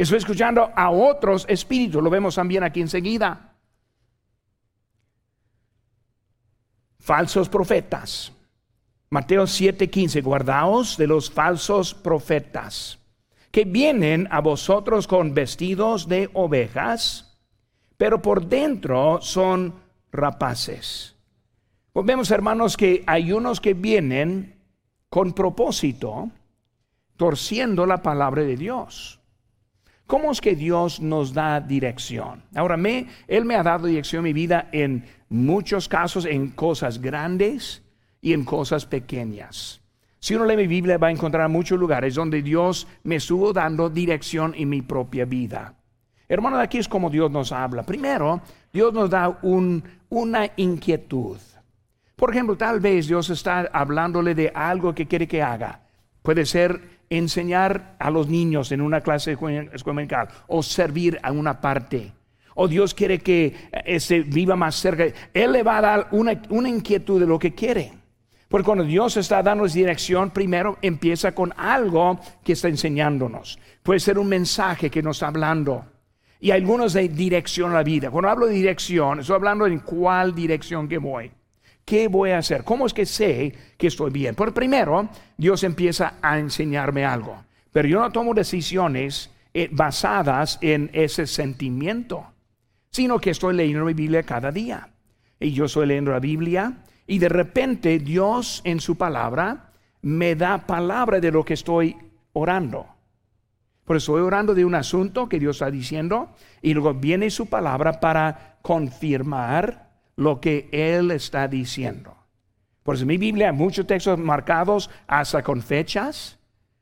Estoy 0.00 0.16
escuchando 0.16 0.72
a 0.74 0.88
otros 0.88 1.44
espíritus. 1.46 2.02
Lo 2.02 2.08
vemos 2.08 2.34
también 2.34 2.64
aquí 2.64 2.80
enseguida. 2.80 3.52
Falsos 6.98 7.50
profetas. 7.50 8.32
Mateo 9.10 9.46
7:15, 9.46 10.22
guardaos 10.22 10.96
de 10.96 11.06
los 11.06 11.30
falsos 11.30 11.92
profetas 11.92 12.98
que 13.50 13.66
vienen 13.66 14.26
a 14.30 14.40
vosotros 14.40 15.06
con 15.06 15.34
vestidos 15.34 16.08
de 16.08 16.30
ovejas, 16.32 17.38
pero 17.98 18.22
por 18.22 18.46
dentro 18.46 19.20
son 19.20 19.74
rapaces. 20.12 21.14
Pues 21.92 22.06
vemos, 22.06 22.30
hermanos, 22.30 22.78
que 22.78 23.04
hay 23.06 23.32
unos 23.32 23.60
que 23.60 23.74
vienen 23.74 24.64
con 25.10 25.34
propósito, 25.34 26.30
torciendo 27.18 27.84
la 27.84 28.00
palabra 28.00 28.44
de 28.44 28.56
Dios. 28.56 29.19
¿Cómo 30.10 30.32
es 30.32 30.40
que 30.40 30.56
Dios 30.56 30.98
nos 30.98 31.32
da 31.32 31.60
dirección? 31.60 32.42
Ahora, 32.56 32.76
me, 32.76 33.06
Él 33.28 33.44
me 33.44 33.54
ha 33.54 33.62
dado 33.62 33.86
dirección 33.86 34.18
en 34.18 34.24
mi 34.24 34.32
vida 34.32 34.68
en 34.72 35.04
muchos 35.28 35.88
casos, 35.88 36.24
en 36.24 36.48
cosas 36.48 37.00
grandes 37.00 37.84
y 38.20 38.32
en 38.32 38.44
cosas 38.44 38.86
pequeñas. 38.86 39.80
Si 40.18 40.34
uno 40.34 40.46
lee 40.46 40.56
mi 40.56 40.66
Biblia 40.66 40.98
va 40.98 41.06
a 41.06 41.12
encontrar 41.12 41.48
muchos 41.48 41.78
lugares 41.78 42.16
donde 42.16 42.42
Dios 42.42 42.88
me 43.04 43.14
estuvo 43.14 43.52
dando 43.52 43.88
dirección 43.88 44.52
en 44.56 44.68
mi 44.68 44.82
propia 44.82 45.26
vida. 45.26 45.74
Hermano, 46.28 46.58
aquí 46.58 46.78
es 46.78 46.88
como 46.88 47.08
Dios 47.08 47.30
nos 47.30 47.52
habla. 47.52 47.84
Primero, 47.84 48.40
Dios 48.72 48.92
nos 48.92 49.10
da 49.10 49.38
una 49.42 50.50
inquietud. 50.56 51.38
Por 52.16 52.30
ejemplo, 52.32 52.56
tal 52.56 52.80
vez 52.80 53.06
Dios 53.06 53.30
está 53.30 53.70
hablándole 53.72 54.34
de 54.34 54.50
algo 54.52 54.92
que 54.92 55.06
quiere 55.06 55.28
que 55.28 55.40
haga. 55.40 55.82
Puede 56.20 56.46
ser 56.46 56.99
enseñar 57.10 57.96
a 57.98 58.08
los 58.08 58.28
niños 58.28 58.70
en 58.70 58.80
una 58.80 59.00
clase 59.00 59.32
escuela 59.32 60.28
o 60.46 60.62
servir 60.62 61.18
a 61.22 61.32
una 61.32 61.60
parte. 61.60 62.12
O 62.54 62.68
Dios 62.68 62.94
quiere 62.94 63.18
que 63.18 63.54
ese 63.84 64.20
viva 64.20 64.54
más 64.54 64.76
cerca. 64.76 65.04
Él 65.34 65.52
le 65.52 65.62
va 65.62 65.78
a 65.78 65.80
dar 65.80 66.08
una, 66.12 66.40
una 66.50 66.68
inquietud 66.68 67.20
de 67.20 67.26
lo 67.26 67.38
que 67.38 67.54
quiere. 67.54 67.92
Porque 68.48 68.64
cuando 68.64 68.84
Dios 68.84 69.16
está 69.16 69.42
dando 69.42 69.66
dirección, 69.66 70.30
primero 70.30 70.78
empieza 70.82 71.32
con 71.32 71.52
algo 71.56 72.18
que 72.44 72.52
está 72.52 72.68
enseñándonos. 72.68 73.58
Puede 73.82 74.00
ser 74.00 74.18
un 74.18 74.28
mensaje 74.28 74.90
que 74.90 75.02
nos 75.02 75.16
está 75.16 75.28
hablando. 75.28 75.84
Y 76.40 76.50
algunos 76.50 76.92
de 76.92 77.08
dirección 77.08 77.72
a 77.72 77.74
la 77.74 77.82
vida. 77.82 78.10
Cuando 78.10 78.28
hablo 78.28 78.46
de 78.46 78.54
dirección, 78.54 79.20
estoy 79.20 79.36
hablando 79.36 79.66
en 79.66 79.80
cuál 79.80 80.34
dirección 80.34 80.88
que 80.88 80.98
voy. 80.98 81.30
¿Qué 81.90 82.06
voy 82.06 82.30
a 82.30 82.38
hacer? 82.38 82.62
¿Cómo 82.62 82.86
es 82.86 82.94
que 82.94 83.04
sé 83.04 83.52
que 83.76 83.88
estoy 83.88 84.12
bien? 84.12 84.36
Por 84.36 84.54
primero, 84.54 85.08
Dios 85.36 85.64
empieza 85.64 86.14
a 86.22 86.38
enseñarme 86.38 87.04
algo. 87.04 87.42
Pero 87.72 87.88
yo 87.88 87.98
no 87.98 88.12
tomo 88.12 88.32
decisiones 88.32 89.28
eh, 89.52 89.68
basadas 89.72 90.56
en 90.60 90.88
ese 90.92 91.26
sentimiento, 91.26 92.24
sino 92.92 93.18
que 93.18 93.30
estoy 93.30 93.56
leyendo 93.56 93.84
mi 93.84 93.94
Biblia 93.94 94.22
cada 94.22 94.52
día. 94.52 94.88
Y 95.40 95.50
yo 95.50 95.64
estoy 95.64 95.88
leyendo 95.88 96.12
la 96.12 96.20
Biblia 96.20 96.74
y 97.08 97.18
de 97.18 97.28
repente 97.28 97.98
Dios 97.98 98.60
en 98.62 98.78
su 98.78 98.96
palabra 98.96 99.72
me 100.00 100.36
da 100.36 100.64
palabra 100.68 101.18
de 101.18 101.32
lo 101.32 101.44
que 101.44 101.54
estoy 101.54 101.96
orando. 102.34 102.86
Por 103.82 103.96
eso 103.96 104.12
estoy 104.12 104.24
orando 104.24 104.54
de 104.54 104.64
un 104.64 104.76
asunto 104.76 105.28
que 105.28 105.40
Dios 105.40 105.56
está 105.56 105.72
diciendo 105.72 106.36
y 106.62 106.72
luego 106.72 106.94
viene 106.94 107.30
su 107.30 107.46
palabra 107.46 107.98
para 107.98 108.58
confirmar 108.62 109.89
lo 110.16 110.40
que 110.40 110.68
Él 110.72 111.10
está 111.10 111.48
diciendo. 111.48 112.16
Por 112.82 112.94
eso 112.94 113.04
en 113.04 113.08
mi 113.08 113.18
Biblia 113.18 113.50
hay 113.50 113.56
muchos 113.56 113.86
textos 113.86 114.18
marcados 114.18 114.90
hasta 115.06 115.42
con 115.42 115.62
fechas. 115.62 116.38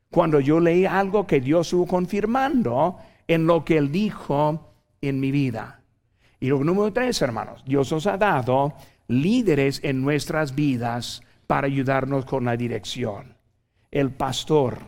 Cuando 0.09 0.39
yo 0.39 0.59
leí 0.59 0.85
algo 0.85 1.27
que 1.27 1.39
Dios 1.39 1.67
estuvo 1.67 1.85
confirmando 1.85 2.97
en 3.27 3.45
lo 3.45 3.63
que 3.63 3.77
Él 3.77 3.91
dijo 3.91 4.73
en 5.01 5.19
mi 5.19 5.31
vida. 5.31 5.81
Y 6.39 6.47
lo 6.47 6.63
número 6.63 6.91
tres, 6.93 7.21
hermanos, 7.21 7.63
Dios 7.65 7.91
nos 7.91 8.07
ha 8.07 8.17
dado 8.17 8.73
líderes 9.07 9.81
en 9.83 10.01
nuestras 10.01 10.55
vidas 10.55 11.21
para 11.47 11.67
ayudarnos 11.67 12.25
con 12.25 12.45
la 12.45 12.55
dirección. 12.55 13.35
El 13.91 14.11
pastor, 14.11 14.79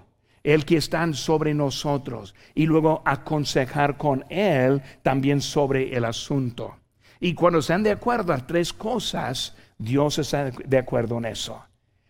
el 0.43 0.65
que 0.65 0.77
está 0.77 1.11
sobre 1.13 1.53
nosotros 1.53 2.35
y 2.55 2.65
luego 2.65 3.01
aconsejar 3.05 3.97
con 3.97 4.25
él 4.29 4.81
también 5.03 5.41
sobre 5.41 5.95
el 5.95 6.05
asunto. 6.05 6.77
Y 7.23 7.35
cuando 7.35 7.59
están 7.59 7.83
de 7.83 7.91
acuerdo 7.91 8.33
a 8.33 8.39
tres 8.39 8.73
cosas, 8.73 9.55
Dios 9.77 10.17
está 10.17 10.49
de 10.49 10.77
acuerdo 10.77 11.19
en 11.19 11.25
eso. 11.25 11.63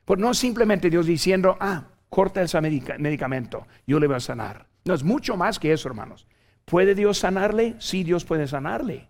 Pues 0.05 0.17
no 0.17 0.33
simplemente 0.33 0.89
Dios 0.89 1.05
diciendo, 1.05 1.57
ah, 1.59 1.83
corta 2.07 2.41
ese 2.41 2.59
medicamento, 2.61 3.67
yo 3.85 3.99
le 3.99 4.07
voy 4.07 4.15
a 4.15 4.21
sanar. 4.21 4.67
No 4.85 4.93
es 4.93 5.03
mucho 5.03 5.35
más 5.35 5.59
que 5.59 5.73
eso, 5.73 5.89
hermanos. 5.89 6.25
¿Puede 6.63 6.95
Dios 6.95 7.17
sanarle? 7.17 7.75
Sí, 7.79 8.05
Dios 8.05 8.23
puede 8.23 8.47
sanarle. 8.47 9.09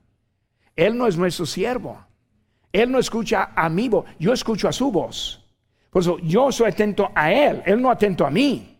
Él 0.76 0.98
no 0.98 1.06
es 1.06 1.18
nuestro 1.18 1.46
siervo. 1.46 2.04
Él 2.74 2.92
no 2.92 2.98
escucha 2.98 3.52
a 3.56 3.70
mi 3.70 3.88
voz, 3.88 4.06
yo 4.18 4.34
escucho 4.34 4.68
a 4.68 4.72
su 4.72 4.92
voz. 4.92 5.46
Por 5.92 6.02
eso 6.02 6.18
yo 6.20 6.52
soy 6.52 6.70
atento 6.70 7.12
a 7.14 7.32
Él, 7.32 7.62
Él 7.64 7.80
no 7.80 7.92
atento 7.92 8.26
a 8.26 8.32
mí. 8.32 8.76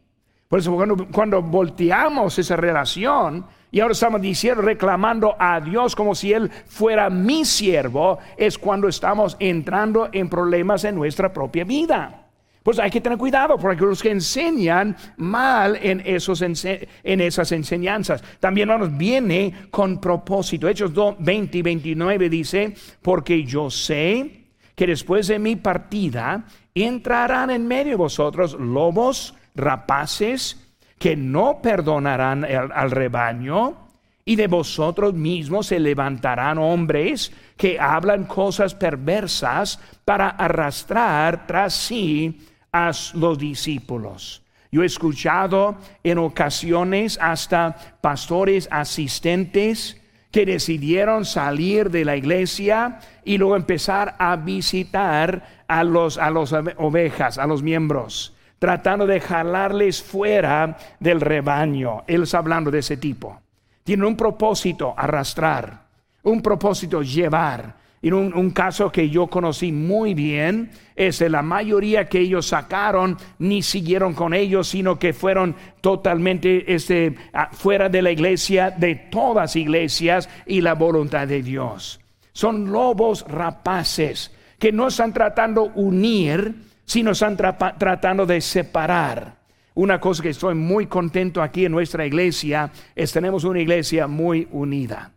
Por 0.48 0.58
eso 0.58 0.76
cuando 1.12 1.42
volteamos 1.44 2.40
esa 2.40 2.56
relación 2.56 3.46
y 3.72 3.80
ahora 3.80 3.94
estamos 3.94 4.22
diciendo, 4.22 4.62
reclamando 4.62 5.36
a 5.40 5.62
Dios 5.62 5.96
como 5.96 6.14
si 6.14 6.34
Él 6.34 6.52
fuera 6.68 7.10
mi 7.10 7.46
siervo, 7.46 8.20
es 8.36 8.58
cuando 8.58 8.90
estamos 8.90 9.38
entrando 9.40 10.10
en 10.12 10.28
problemas 10.28 10.84
en 10.84 10.96
nuestra 10.96 11.32
propia 11.32 11.64
vida. 11.64 12.28
Pues 12.64 12.78
hay 12.78 12.92
que 12.92 13.02
tener 13.02 13.18
cuidado 13.18 13.58
porque 13.58 13.82
los 13.84 14.04
que 14.04 14.12
enseñan 14.12 14.96
mal 15.18 15.80
en, 15.82 16.04
esos, 16.06 16.42
en 16.42 17.22
esas 17.22 17.52
enseñanzas. 17.54 18.22
También 18.40 18.68
nos 18.68 18.96
viene 18.96 19.54
con 19.72 20.00
propósito. 20.00 20.68
Hechos 20.68 20.94
2, 20.94 21.16
20 21.20 21.58
y 21.58 21.62
29 21.62 22.30
dice, 22.30 22.76
porque 23.02 23.44
yo 23.46 23.72
sé 23.72 24.48
que 24.76 24.86
después 24.86 25.28
de 25.28 25.40
mi 25.40 25.56
partida 25.56 26.46
entrarán 26.76 27.50
en 27.50 27.68
medio 27.68 27.92
de 27.92 27.96
vosotros 27.96 28.54
lobos 28.54 29.34
rapaces 29.56 30.71
que 31.02 31.16
no 31.16 31.64
perdonarán 31.64 32.46
al 32.46 32.92
rebaño 32.92 33.76
y 34.24 34.36
de 34.36 34.46
vosotros 34.46 35.16
mismos 35.16 35.66
se 35.66 35.80
levantarán 35.80 36.60
hombres 36.60 37.32
que 37.58 37.80
hablan 37.80 38.26
cosas 38.26 38.76
perversas 38.76 39.80
para 40.06 40.30
arrastrar 40.30 41.48
tras 41.48 41.74
sí 41.74 42.48
a 42.72 42.92
los 43.16 43.40
discípulos. 43.40 44.44
Yo 44.72 44.84
he 44.84 44.86
escuchado 44.86 45.76
en 46.04 46.20
ocasiones 46.20 47.18
hasta 47.20 47.76
pastores 48.00 48.70
asistentes 48.72 50.00
que 50.30 50.46
decidieron 50.46 51.26
salir 51.26 51.90
de 51.90 52.06
la 52.06 52.16
iglesia 52.16 53.00
y 53.26 53.40
luego 53.40 53.56
empezar 53.56 54.16
a 54.20 54.36
visitar 54.36 55.64
a 55.68 55.84
los 55.84 56.20
a 56.20 56.30
las 56.30 56.54
ovejas, 56.78 57.40
a 57.40 57.48
los 57.48 57.64
miembros, 57.64 58.36
tratando 58.62 59.08
de 59.08 59.20
jalarles 59.20 60.04
fuera 60.04 60.78
del 61.00 61.20
rebaño. 61.20 62.04
Él 62.06 62.22
está 62.22 62.38
hablando 62.38 62.70
de 62.70 62.78
ese 62.78 62.96
tipo. 62.96 63.42
Tiene 63.84 64.06
un 64.06 64.16
propósito, 64.16 64.94
arrastrar, 64.96 65.88
un 66.22 66.44
propósito, 66.44 67.02
llevar, 67.02 67.74
en 68.04 68.14
un, 68.14 68.52
caso 68.52 68.92
que 68.92 69.10
yo 69.10 69.26
conocí 69.26 69.72
muy 69.72 70.14
bien, 70.14 70.70
es 70.96 71.18
de 71.18 71.30
la 71.30 71.42
mayoría 71.42 72.08
que 72.08 72.20
ellos 72.20 72.50
sacaron 72.50 73.18
ni 73.40 73.64
siguieron 73.64 74.14
con 74.14 74.32
ellos, 74.32 74.68
sino 74.68 75.00
que 75.00 75.14
fueron 75.14 75.56
totalmente 75.82 76.72
este, 76.72 77.16
fuera 77.54 77.90
de 77.90 78.04
la 78.04 78.12
iglesia, 78.12 78.70
de 78.70 78.94
todas 78.94 79.56
iglesias 79.56 80.30
y 80.46 80.62
la 80.62 80.76
voluntad 80.76 81.28
de 81.28 81.42
Dios. 81.42 82.00
Son 82.32 82.72
lobos 82.72 83.26
rapaces 83.28 84.32
que 84.60 84.72
no 84.72 84.90
están 84.90 85.14
tratando 85.14 85.72
unir, 85.74 86.70
sino 86.86 87.12
están 87.12 87.38
tratando 87.38 88.26
de 88.26 88.42
separar. 88.42 89.40
Una 89.74 90.00
cosa 90.00 90.22
que 90.22 90.30
estoy 90.30 90.56
muy 90.56 90.88
contento 90.88 91.42
aquí 91.42 91.66
en 91.66 91.72
nuestra 91.72 92.06
iglesia 92.06 92.72
es 92.96 93.12
tenemos 93.12 93.44
una 93.44 93.60
iglesia 93.60 94.08
muy 94.08 94.48
unida 94.52 95.12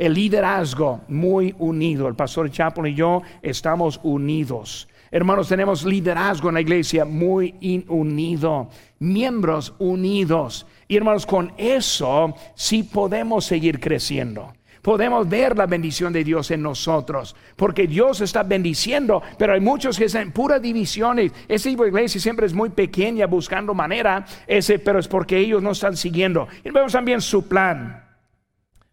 el 0.00 0.14
liderazgo 0.14 1.02
muy 1.08 1.54
unido. 1.58 2.08
El 2.08 2.14
pastor 2.14 2.50
Chapo 2.50 2.86
y 2.86 2.94
yo 2.94 3.20
estamos 3.42 4.00
unidos. 4.02 4.88
Hermanos, 5.10 5.48
tenemos 5.48 5.84
liderazgo 5.84 6.48
en 6.48 6.54
la 6.54 6.60
iglesia 6.62 7.04
muy 7.04 7.84
unido, 7.88 8.70
miembros 8.98 9.74
unidos. 9.78 10.66
Y 10.88 10.96
hermanos, 10.96 11.26
con 11.26 11.52
eso 11.58 12.34
sí 12.54 12.82
podemos 12.82 13.44
seguir 13.44 13.78
creciendo. 13.78 14.54
Podemos 14.82 15.28
ver 15.28 15.56
la 15.58 15.66
bendición 15.66 16.12
de 16.12 16.24
Dios 16.24 16.50
en 16.50 16.62
nosotros, 16.62 17.36
porque 17.56 17.86
Dios 17.86 18.22
está 18.22 18.42
bendiciendo, 18.42 19.22
pero 19.38 19.52
hay 19.52 19.60
muchos 19.60 19.98
que 19.98 20.06
están 20.06 20.22
en 20.22 20.32
puras 20.32 20.62
divisiones. 20.62 21.32
Esa 21.48 21.68
iglesia 21.68 22.20
siempre 22.20 22.46
es 22.46 22.54
muy 22.54 22.70
pequeña, 22.70 23.26
buscando 23.26 23.74
manera, 23.74 24.24
ese, 24.46 24.78
pero 24.78 24.98
es 24.98 25.06
porque 25.06 25.38
ellos 25.38 25.62
no 25.62 25.72
están 25.72 25.96
siguiendo. 25.96 26.48
Y 26.64 26.70
vemos 26.70 26.92
también 26.92 27.20
su 27.20 27.46
plan, 27.46 28.04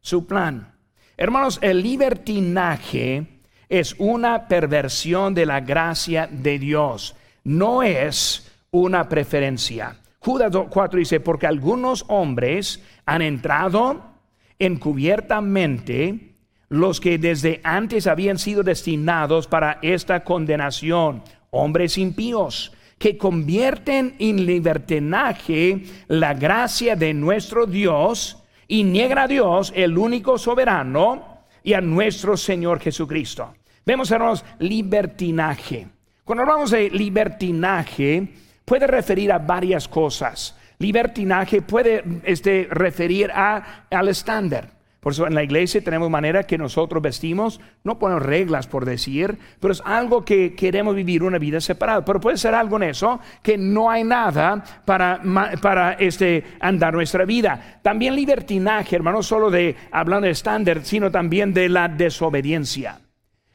su 0.01 0.27
plan. 0.27 0.73
Hermanos, 1.15 1.57
el 1.61 1.81
libertinaje 1.81 3.41
es 3.69 3.95
una 3.97 4.47
perversión 4.47 5.33
de 5.33 5.45
la 5.45 5.61
gracia 5.61 6.27
de 6.29 6.59
Dios, 6.59 7.15
no 7.45 7.81
es 7.81 8.51
una 8.71 9.07
preferencia. 9.07 9.95
Judas 10.19 10.51
4 10.69 10.99
dice, 10.99 11.21
porque 11.21 11.47
algunos 11.47 12.03
hombres 12.09 12.83
han 13.05 13.21
entrado 13.21 14.16
encubiertamente 14.59 16.35
los 16.69 16.99
que 16.99 17.17
desde 17.17 17.61
antes 17.63 18.07
habían 18.07 18.37
sido 18.37 18.63
destinados 18.63 19.47
para 19.47 19.79
esta 19.81 20.23
condenación, 20.23 21.23
hombres 21.49 21.97
impíos, 21.97 22.73
que 22.97 23.17
convierten 23.17 24.15
en 24.19 24.45
libertinaje 24.45 25.83
la 26.07 26.33
gracia 26.33 26.95
de 26.95 27.13
nuestro 27.13 27.65
Dios 27.65 28.43
y 28.67 28.83
niegan 28.83 29.19
a 29.19 29.27
Dios, 29.27 29.71
el 29.75 29.97
único 29.97 30.37
soberano, 30.37 31.37
y 31.63 31.73
a 31.73 31.81
nuestro 31.81 32.37
Señor 32.37 32.79
Jesucristo. 32.79 33.53
Vemos, 33.85 34.09
hermanos, 34.11 34.43
libertinaje. 34.59 35.87
Cuando 36.23 36.43
hablamos 36.43 36.71
de 36.71 36.89
libertinaje, 36.89 38.27
puede 38.65 38.87
referir 38.87 39.31
a 39.31 39.37
varias 39.37 39.87
cosas. 39.87 40.56
Libertinaje 40.79 41.61
puede 41.61 42.03
este, 42.23 42.67
referir 42.69 43.31
a, 43.31 43.85
al 43.89 44.09
estándar. 44.09 44.77
Por 44.99 45.13
eso 45.13 45.25
en 45.25 45.35
la 45.35 45.43
iglesia 45.43 45.81
tenemos 45.81 46.09
manera 46.09 46.43
que 46.43 46.57
nosotros 46.57 47.01
vestimos, 47.01 47.61
no 47.83 47.97
ponemos 47.97 48.23
reglas 48.23 48.67
por 48.67 48.83
decir, 48.83 49.37
pero 49.59 49.71
es 49.71 49.81
algo 49.85 50.25
que 50.25 50.53
queremos 50.53 50.95
vivir 50.95 51.23
una 51.23 51.37
vida 51.37 51.61
separada. 51.61 52.03
Pero 52.03 52.19
puede 52.19 52.37
ser 52.37 52.53
algo 52.53 52.75
en 52.75 52.83
eso 52.83 53.19
que 53.41 53.57
no 53.57 53.89
hay 53.89 54.03
nada 54.03 54.61
para, 54.85 55.21
para 55.61 55.93
este, 55.93 56.43
andar 56.59 56.93
nuestra 56.93 57.25
vida. 57.25 57.79
También 57.81 58.15
libertinaje, 58.15 58.95
hermano, 58.95 59.23
solo 59.23 59.49
de 59.49 59.75
hablando 59.91 60.25
de 60.25 60.31
estándar, 60.31 60.81
sino 60.83 61.09
también 61.09 61.53
de 61.53 61.69
la 61.69 61.87
desobediencia. 61.87 62.99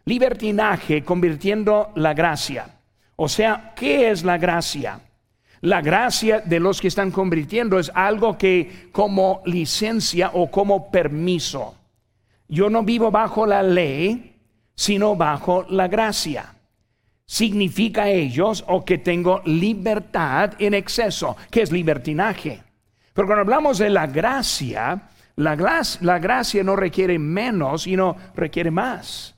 Libertinaje 0.06 1.04
convirtiendo 1.04 1.92
la 1.96 2.14
gracia. 2.14 2.78
O 3.16 3.28
sea, 3.28 3.72
¿qué 3.76 4.10
es 4.10 4.24
la 4.24 4.38
gracia? 4.38 5.00
La 5.62 5.80
gracia 5.80 6.40
de 6.40 6.58
los 6.58 6.80
que 6.80 6.88
están 6.88 7.12
convirtiendo 7.12 7.78
es 7.78 7.92
algo 7.94 8.36
que 8.36 8.88
como 8.90 9.42
licencia 9.46 10.32
o 10.34 10.50
como 10.50 10.90
permiso. 10.90 11.76
Yo 12.48 12.68
no 12.68 12.82
vivo 12.82 13.12
bajo 13.12 13.46
la 13.46 13.62
ley, 13.62 14.40
sino 14.74 15.14
bajo 15.14 15.64
la 15.68 15.86
gracia. 15.86 16.56
Significa 17.24 18.10
ellos 18.10 18.64
o 18.66 18.84
que 18.84 18.98
tengo 18.98 19.40
libertad 19.44 20.54
en 20.58 20.74
exceso, 20.74 21.36
que 21.48 21.62
es 21.62 21.70
libertinaje. 21.70 22.60
Pero 23.14 23.28
cuando 23.28 23.42
hablamos 23.42 23.78
de 23.78 23.90
la 23.90 24.08
gracia, 24.08 25.10
la, 25.36 25.84
la 26.00 26.18
gracia 26.18 26.64
no 26.64 26.74
requiere 26.74 27.20
menos, 27.20 27.82
sino 27.82 28.16
requiere 28.34 28.72
más. 28.72 29.36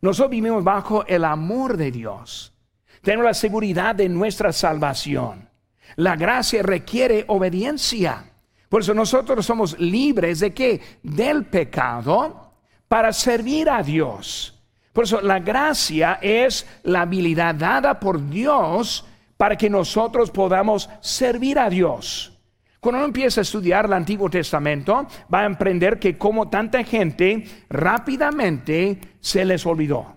Nosotros 0.00 0.30
vivimos 0.30 0.64
bajo 0.64 1.04
el 1.06 1.22
amor 1.22 1.76
de 1.76 1.90
Dios. 1.90 2.54
Tenemos 3.02 3.26
la 3.26 3.34
seguridad 3.34 3.94
de 3.94 4.08
nuestra 4.08 4.54
salvación. 4.54 5.49
La 5.96 6.16
gracia 6.16 6.62
requiere 6.62 7.24
obediencia. 7.28 8.24
Por 8.68 8.82
eso 8.82 8.94
nosotros 8.94 9.44
somos 9.44 9.78
libres 9.78 10.40
de 10.40 10.52
qué? 10.52 10.80
Del 11.02 11.44
pecado 11.46 12.52
para 12.88 13.12
servir 13.12 13.68
a 13.68 13.82
Dios. 13.82 14.56
Por 14.92 15.04
eso 15.04 15.20
la 15.20 15.38
gracia 15.38 16.18
es 16.20 16.66
la 16.82 17.02
habilidad 17.02 17.54
dada 17.54 17.98
por 17.98 18.28
Dios 18.28 19.04
para 19.36 19.56
que 19.56 19.70
nosotros 19.70 20.30
podamos 20.30 20.88
servir 21.00 21.58
a 21.58 21.70
Dios. 21.70 22.36
Cuando 22.80 22.98
uno 22.98 23.06
empieza 23.06 23.40
a 23.40 23.42
estudiar 23.42 23.84
el 23.84 23.92
Antiguo 23.92 24.30
Testamento, 24.30 25.06
va 25.32 25.40
a 25.40 25.46
aprender 25.46 25.98
que 25.98 26.16
como 26.16 26.48
tanta 26.48 26.82
gente 26.82 27.44
rápidamente 27.68 28.98
se 29.20 29.44
les 29.44 29.66
olvidó 29.66 30.16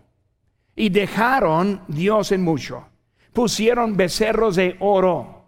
y 0.76 0.90
dejaron 0.90 1.82
Dios 1.88 2.32
en 2.32 2.44
mucho. 2.44 2.88
Pusieron 3.34 3.98
becerros 3.98 4.56
de 4.56 4.78
oro 4.80 5.43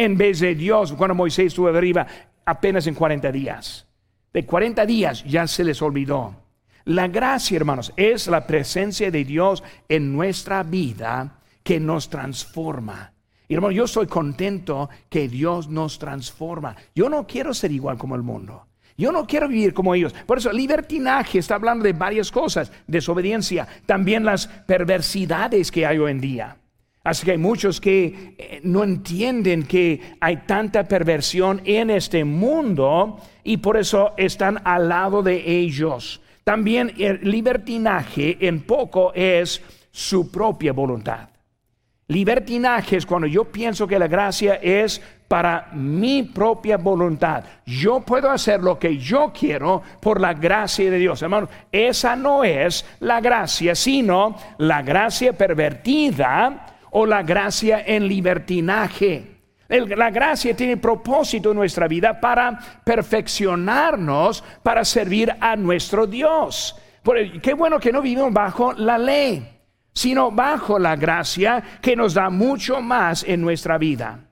en 0.00 0.16
vez 0.16 0.40
de 0.40 0.54
Dios 0.54 0.94
cuando 0.94 1.14
Moisés 1.14 1.48
estuvo 1.48 1.68
arriba 1.68 2.06
apenas 2.46 2.86
en 2.86 2.94
40 2.94 3.30
días. 3.30 3.86
De 4.32 4.46
40 4.46 4.86
días 4.86 5.22
ya 5.24 5.46
se 5.46 5.62
les 5.62 5.82
olvidó. 5.82 6.36
La 6.84 7.06
gracia, 7.06 7.56
hermanos, 7.56 7.92
es 7.98 8.26
la 8.26 8.46
presencia 8.46 9.10
de 9.10 9.24
Dios 9.26 9.62
en 9.90 10.10
nuestra 10.10 10.62
vida 10.62 11.42
que 11.62 11.78
nos 11.78 12.08
transforma. 12.08 13.12
Y 13.46 13.52
hermano, 13.52 13.72
yo 13.72 13.84
estoy 13.84 14.06
contento 14.06 14.88
que 15.10 15.28
Dios 15.28 15.68
nos 15.68 15.98
transforma. 15.98 16.74
Yo 16.94 17.10
no 17.10 17.26
quiero 17.26 17.52
ser 17.52 17.70
igual 17.70 17.98
como 17.98 18.14
el 18.14 18.22
mundo. 18.22 18.68
Yo 18.96 19.12
no 19.12 19.26
quiero 19.26 19.48
vivir 19.48 19.74
como 19.74 19.94
ellos. 19.94 20.14
Por 20.24 20.38
eso, 20.38 20.50
libertinaje 20.50 21.38
está 21.38 21.56
hablando 21.56 21.84
de 21.84 21.92
varias 21.92 22.30
cosas. 22.30 22.72
Desobediencia, 22.86 23.68
también 23.84 24.24
las 24.24 24.46
perversidades 24.46 25.70
que 25.70 25.84
hay 25.84 25.98
hoy 25.98 26.10
en 26.10 26.20
día. 26.22 26.56
Así 27.02 27.24
que 27.24 27.32
hay 27.32 27.38
muchos 27.38 27.80
que 27.80 28.34
eh, 28.36 28.60
no 28.62 28.84
entienden 28.84 29.62
que 29.62 30.16
hay 30.20 30.38
tanta 30.46 30.84
perversión 30.84 31.62
en 31.64 31.90
este 31.90 32.24
mundo 32.24 33.18
y 33.42 33.56
por 33.56 33.78
eso 33.78 34.12
están 34.18 34.60
al 34.64 34.88
lado 34.88 35.22
de 35.22 35.42
ellos. 35.50 36.20
También 36.44 36.92
el 36.98 37.20
libertinaje 37.22 38.36
en 38.46 38.62
poco 38.62 39.12
es 39.14 39.62
su 39.90 40.30
propia 40.30 40.72
voluntad. 40.72 41.30
Libertinaje 42.08 42.96
es 42.96 43.06
cuando 43.06 43.28
yo 43.28 43.44
pienso 43.44 43.86
que 43.86 43.98
la 43.98 44.08
gracia 44.08 44.56
es 44.56 45.00
para 45.28 45.68
mi 45.72 46.24
propia 46.24 46.76
voluntad. 46.76 47.44
Yo 47.64 48.00
puedo 48.00 48.30
hacer 48.30 48.60
lo 48.60 48.78
que 48.80 48.98
yo 48.98 49.32
quiero 49.32 49.80
por 50.00 50.20
la 50.20 50.34
gracia 50.34 50.90
de 50.90 50.98
Dios. 50.98 51.22
Hermano, 51.22 51.48
esa 51.70 52.16
no 52.16 52.42
es 52.42 52.84
la 52.98 53.20
gracia, 53.20 53.76
sino 53.76 54.36
la 54.58 54.82
gracia 54.82 55.32
pervertida 55.32 56.69
o 56.90 57.06
la 57.06 57.22
gracia 57.22 57.82
en 57.86 58.06
libertinaje. 58.06 59.40
La 59.68 60.10
gracia 60.10 60.56
tiene 60.56 60.76
propósito 60.76 61.50
en 61.50 61.56
nuestra 61.56 61.86
vida 61.86 62.20
para 62.20 62.58
perfeccionarnos, 62.84 64.42
para 64.64 64.84
servir 64.84 65.32
a 65.40 65.54
nuestro 65.54 66.06
Dios. 66.06 66.76
qué 67.40 67.54
bueno 67.54 67.78
que 67.78 67.92
no 67.92 68.02
vivimos 68.02 68.32
bajo 68.32 68.72
la 68.72 68.98
ley, 68.98 69.48
sino 69.92 70.32
bajo 70.32 70.78
la 70.78 70.96
gracia 70.96 71.62
que 71.80 71.94
nos 71.94 72.14
da 72.14 72.30
mucho 72.30 72.80
más 72.80 73.22
en 73.22 73.40
nuestra 73.40 73.78
vida. 73.78 74.30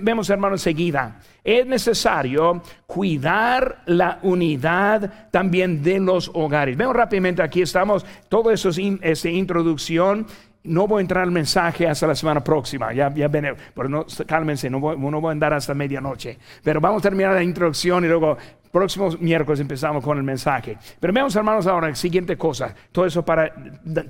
Vemos, 0.00 0.30
hermanos, 0.30 0.62
seguida. 0.62 1.18
Es 1.42 1.66
necesario 1.66 2.62
cuidar 2.86 3.82
la 3.86 4.18
unidad 4.22 5.30
también 5.30 5.82
de 5.82 5.98
los 5.98 6.30
hogares. 6.32 6.76
Vemos 6.76 6.94
rápidamente, 6.94 7.42
aquí 7.42 7.62
estamos, 7.62 8.06
todo 8.28 8.50
eso 8.50 8.68
es 8.68 8.78
esa 9.02 9.28
introducción 9.30 10.26
no 10.64 10.86
voy 10.86 10.98
a 10.98 11.02
entrar 11.02 11.24
al 11.24 11.30
mensaje 11.30 11.86
hasta 11.86 12.06
la 12.06 12.14
semana 12.14 12.42
próxima, 12.42 12.92
ya, 12.92 13.12
ya 13.14 13.28
ven, 13.28 13.54
pero 13.74 13.88
no, 13.88 14.06
cálmense, 14.26 14.70
no 14.70 14.80
voy, 14.80 14.96
no 14.96 15.20
voy 15.20 15.28
a 15.28 15.32
andar 15.32 15.52
hasta 15.52 15.74
medianoche. 15.74 16.38
Pero 16.62 16.80
vamos 16.80 17.00
a 17.00 17.02
terminar 17.02 17.34
la 17.34 17.42
introducción 17.42 18.04
y 18.04 18.08
luego 18.08 18.36
próximo 18.72 19.10
miércoles 19.20 19.60
empezamos 19.60 20.02
con 20.02 20.16
el 20.16 20.24
mensaje. 20.24 20.78
Pero 20.98 21.12
veamos 21.12 21.36
hermanos 21.36 21.66
ahora 21.66 21.88
la 21.88 21.94
siguiente 21.94 22.36
cosa, 22.36 22.74
todo 22.90 23.04
eso 23.04 23.24
para 23.24 23.52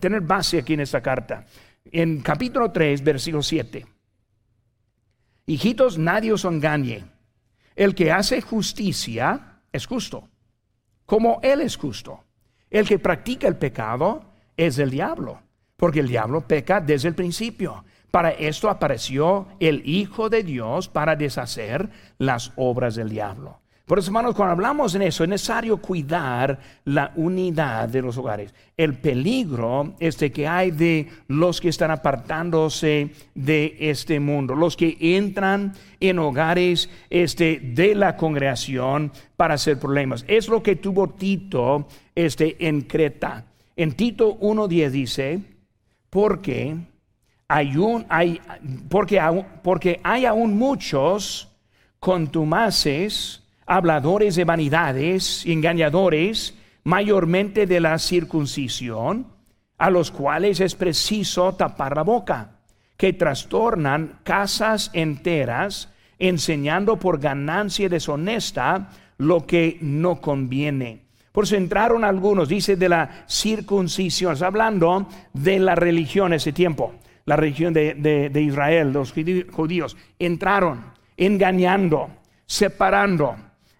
tener 0.00 0.20
base 0.20 0.58
aquí 0.58 0.74
en 0.74 0.80
esta 0.80 1.00
carta. 1.00 1.44
En 1.90 2.20
capítulo 2.20 2.70
3, 2.70 3.02
versículo 3.02 3.42
7. 3.42 3.84
Hijitos, 5.46 5.98
nadie 5.98 6.32
os 6.32 6.44
engañe. 6.44 7.04
El 7.74 7.94
que 7.94 8.12
hace 8.12 8.40
justicia 8.40 9.58
es 9.72 9.86
justo, 9.86 10.28
como 11.04 11.40
Él 11.42 11.60
es 11.60 11.76
justo. 11.76 12.22
El 12.70 12.86
que 12.86 13.00
practica 13.00 13.48
el 13.48 13.56
pecado 13.56 14.24
es 14.56 14.78
el 14.78 14.90
diablo 14.90 15.43
porque 15.84 16.00
el 16.00 16.08
diablo 16.08 16.40
peca 16.40 16.80
desde 16.80 17.08
el 17.08 17.14
principio. 17.14 17.84
Para 18.10 18.30
esto 18.30 18.70
apareció 18.70 19.48
el 19.60 19.86
Hijo 19.86 20.30
de 20.30 20.42
Dios 20.42 20.88
para 20.88 21.14
deshacer 21.14 21.90
las 22.16 22.52
obras 22.56 22.94
del 22.94 23.10
diablo. 23.10 23.58
Por 23.84 23.98
eso, 23.98 24.08
hermanos, 24.08 24.34
cuando 24.34 24.52
hablamos 24.52 24.94
en 24.94 25.02
eso, 25.02 25.24
es 25.24 25.28
necesario 25.28 25.76
cuidar 25.76 26.58
la 26.86 27.12
unidad 27.16 27.86
de 27.90 28.00
los 28.00 28.16
hogares. 28.16 28.54
El 28.78 28.94
peligro 28.94 29.92
este 30.00 30.32
que 30.32 30.48
hay 30.48 30.70
de 30.70 31.06
los 31.28 31.60
que 31.60 31.68
están 31.68 31.90
apartándose 31.90 33.10
de 33.34 33.76
este 33.78 34.20
mundo, 34.20 34.54
los 34.54 34.78
que 34.78 34.96
entran 34.98 35.74
en 36.00 36.18
hogares 36.18 36.88
este, 37.10 37.60
de 37.62 37.94
la 37.94 38.16
congregación 38.16 39.12
para 39.36 39.52
hacer 39.52 39.78
problemas. 39.78 40.24
Es 40.28 40.48
lo 40.48 40.62
que 40.62 40.76
tuvo 40.76 41.10
Tito 41.10 41.86
este, 42.14 42.56
en 42.66 42.80
Creta. 42.80 43.44
En 43.76 43.92
Tito 43.92 44.38
1.10 44.38 44.90
dice, 44.90 45.53
porque 46.14 46.76
hay, 47.48 47.76
un, 47.76 48.06
hay, 48.08 48.40
porque, 48.88 49.20
porque 49.64 50.00
hay 50.04 50.26
aún 50.26 50.56
muchos 50.56 51.48
contumaces, 51.98 53.42
habladores 53.66 54.36
de 54.36 54.44
vanidades, 54.44 55.44
engañadores, 55.44 56.56
mayormente 56.84 57.66
de 57.66 57.80
la 57.80 57.98
circuncisión, 57.98 59.26
a 59.76 59.90
los 59.90 60.12
cuales 60.12 60.60
es 60.60 60.76
preciso 60.76 61.52
tapar 61.54 61.96
la 61.96 62.04
boca, 62.04 62.60
que 62.96 63.12
trastornan 63.12 64.20
casas 64.22 64.92
enteras, 64.92 65.92
enseñando 66.20 66.96
por 66.96 67.18
ganancia 67.18 67.88
deshonesta 67.88 68.88
lo 69.18 69.46
que 69.46 69.78
no 69.80 70.20
conviene 70.20 71.03
por 71.34 71.42
eso 71.42 71.56
entraron 71.56 72.04
algunos, 72.04 72.48
dice 72.48 72.76
de 72.76 72.88
la 72.88 73.24
circuncisión, 73.26 74.40
hablando 74.40 75.08
de 75.32 75.58
la 75.58 75.74
religión 75.74 76.32
ese 76.32 76.52
tiempo, 76.52 76.94
la 77.24 77.34
religión 77.34 77.74
de, 77.74 78.30
Israel, 78.36 78.92
los 78.92 79.12
judíos, 79.12 79.96
entraron. 80.16 80.92
engañando, 81.16 82.08
separando, 82.46 83.34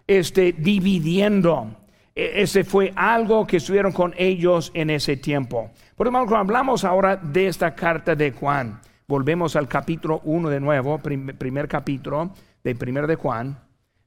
este, 0.05 0.51
dividiendo. 0.51 1.77
E, 2.13 2.41
ese 2.41 2.65
fue 2.65 2.91
algo 2.93 3.47
que 3.47 3.57
estuvieron 3.57 3.93
con 3.93 4.13
ellos 4.17 4.69
en 4.73 4.89
ese 4.89 5.15
tiempo. 5.15 5.71
Por 5.95 6.07
lo 6.07 6.11
tanto, 6.11 6.35
hablamos 6.35 6.83
ahora 6.83 7.15
de 7.15 7.47
esta 7.47 7.73
carta 7.73 8.15
de 8.17 8.31
Juan, 8.31 8.81
volvemos 9.07 9.55
al 9.55 9.69
capítulo 9.69 10.19
1 10.25 10.49
de 10.49 10.59
nuevo, 10.59 10.99
primer 10.99 11.69
capítulo 11.69 12.31
de 12.61 12.75
primero 12.75 13.07
de 13.07 13.15
Juan, 13.15 13.64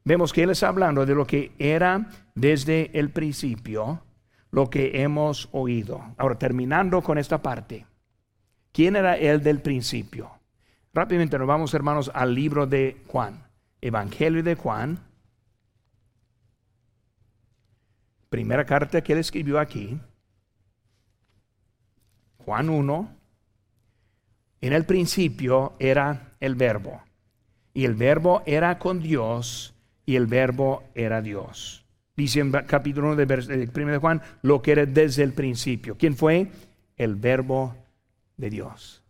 vemos 0.09 0.33
que 0.33 0.43
él 0.43 0.49
está 0.49 0.69
hablando 0.69 1.05
de 1.05 1.15
lo 1.15 1.27
que 1.27 1.53
era 1.59 2.09
desde 2.35 2.99
el 2.99 3.11
principio, 3.11 4.03
lo 4.51 4.71
que 4.71 5.03
hemos 5.03 5.51
oído. 5.53 6.03
Ahora, 6.17 6.39
terminando 6.39 7.03
con 7.03 7.19
esta 7.19 7.43
parte, 7.43 7.85
¿quién 8.73 8.97
era 8.97 9.19
él 9.19 9.43
del 9.43 9.61
principio? 9.61 10.31
Rápidamente 10.95 11.39
nos 11.39 11.47
vamos, 11.47 11.75
hermanos, 11.75 12.11
al 12.15 12.35
libro 12.35 12.67
de 12.67 13.03
Juan, 13.09 13.45
Evangelio 13.83 14.43
de 14.43 14.55
Juan, 14.55 14.99
primera 18.31 18.65
carta 18.65 19.03
que 19.03 19.13
él 19.13 19.19
escribió 19.19 19.61
aquí, 19.61 20.01
Juan 22.39 22.71
1, 22.71 23.15
en 24.63 24.73
el 24.73 24.87
principio 24.87 25.75
era 25.79 26.33
el 26.41 26.55
verbo, 26.55 27.03
y 27.75 27.85
el 27.85 27.95
verbo 27.95 28.43
era 28.47 28.79
con 28.79 29.01
Dios, 29.01 29.75
y 30.09 30.17
el 30.17 30.27
verbo 30.27 30.85
era 30.95 31.21
Dios. 31.21 31.85
Dice 32.17 32.41
en 32.41 32.51
capítulo 32.51 33.09
1 33.09 33.17
de, 33.27 33.71
1 33.75 33.93
de 33.93 33.99
Juan, 33.99 34.23
lo 34.41 34.63
que 34.63 34.73
era 34.73 34.87
desde 34.87 35.23
el 35.23 35.35
principio. 35.35 35.99
¿Quién 35.99 36.17
fue? 36.17 36.51
El 36.97 37.15
verbo 37.17 37.77
de 38.39 38.49
Dios. 38.49 39.03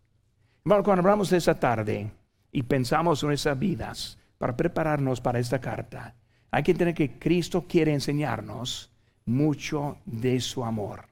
Bueno, 0.65 0.83
cuando 0.83 1.03
hablamos 1.03 1.31
de 1.31 1.37
esa 1.37 1.55
tarde 1.55 2.11
y 2.51 2.65
pensamos 2.65 3.23
en 3.23 3.31
esas 3.31 3.57
vidas 3.57 4.19
para 4.39 4.57
prepararnos 4.57 5.21
para 5.21 5.39
esta 5.39 5.61
carta, 5.61 6.17
hay 6.51 6.65
que 6.65 6.73
entender 6.73 6.97
que 6.97 7.17
Cristo 7.17 7.67
quiere 7.69 7.95
enseñarnos 7.95 8.91
mucho 9.25 9.99
de 10.05 10.41
su 10.41 10.65
amor. 10.65 11.05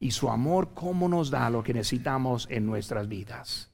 Y 0.00 0.12
su 0.12 0.30
amor, 0.30 0.70
cómo 0.72 1.06
nos 1.06 1.30
da 1.30 1.50
lo 1.50 1.62
que 1.62 1.74
necesitamos 1.74 2.48
en 2.50 2.64
nuestras 2.64 3.06
vidas. 3.06 3.70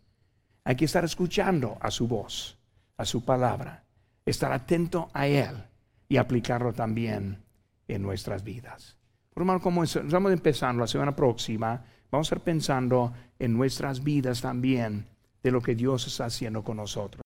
Hay 0.64 0.74
que 0.74 0.86
estar 0.86 1.04
escuchando 1.04 1.78
a 1.80 1.92
su 1.92 2.08
voz, 2.08 2.58
a 2.96 3.04
su 3.04 3.24
palabra, 3.24 3.84
estar 4.28 4.52
atento 4.52 5.10
a 5.12 5.26
Él 5.26 5.64
y 6.08 6.16
aplicarlo 6.16 6.72
también 6.72 7.42
en 7.86 8.02
nuestras 8.02 8.44
vidas. 8.44 8.96
Por 9.32 9.46
lo 9.46 9.60
como 9.60 9.84
estamos 9.84 10.32
empezando 10.32 10.80
la 10.80 10.86
semana 10.86 11.14
próxima, 11.14 11.84
vamos 12.10 12.26
a 12.26 12.34
estar 12.34 12.44
pensando 12.44 13.12
en 13.38 13.52
nuestras 13.56 14.02
vidas 14.02 14.40
también 14.40 15.06
de 15.42 15.50
lo 15.50 15.60
que 15.60 15.74
Dios 15.74 16.06
está 16.06 16.26
haciendo 16.26 16.62
con 16.62 16.76
nosotros. 16.78 17.16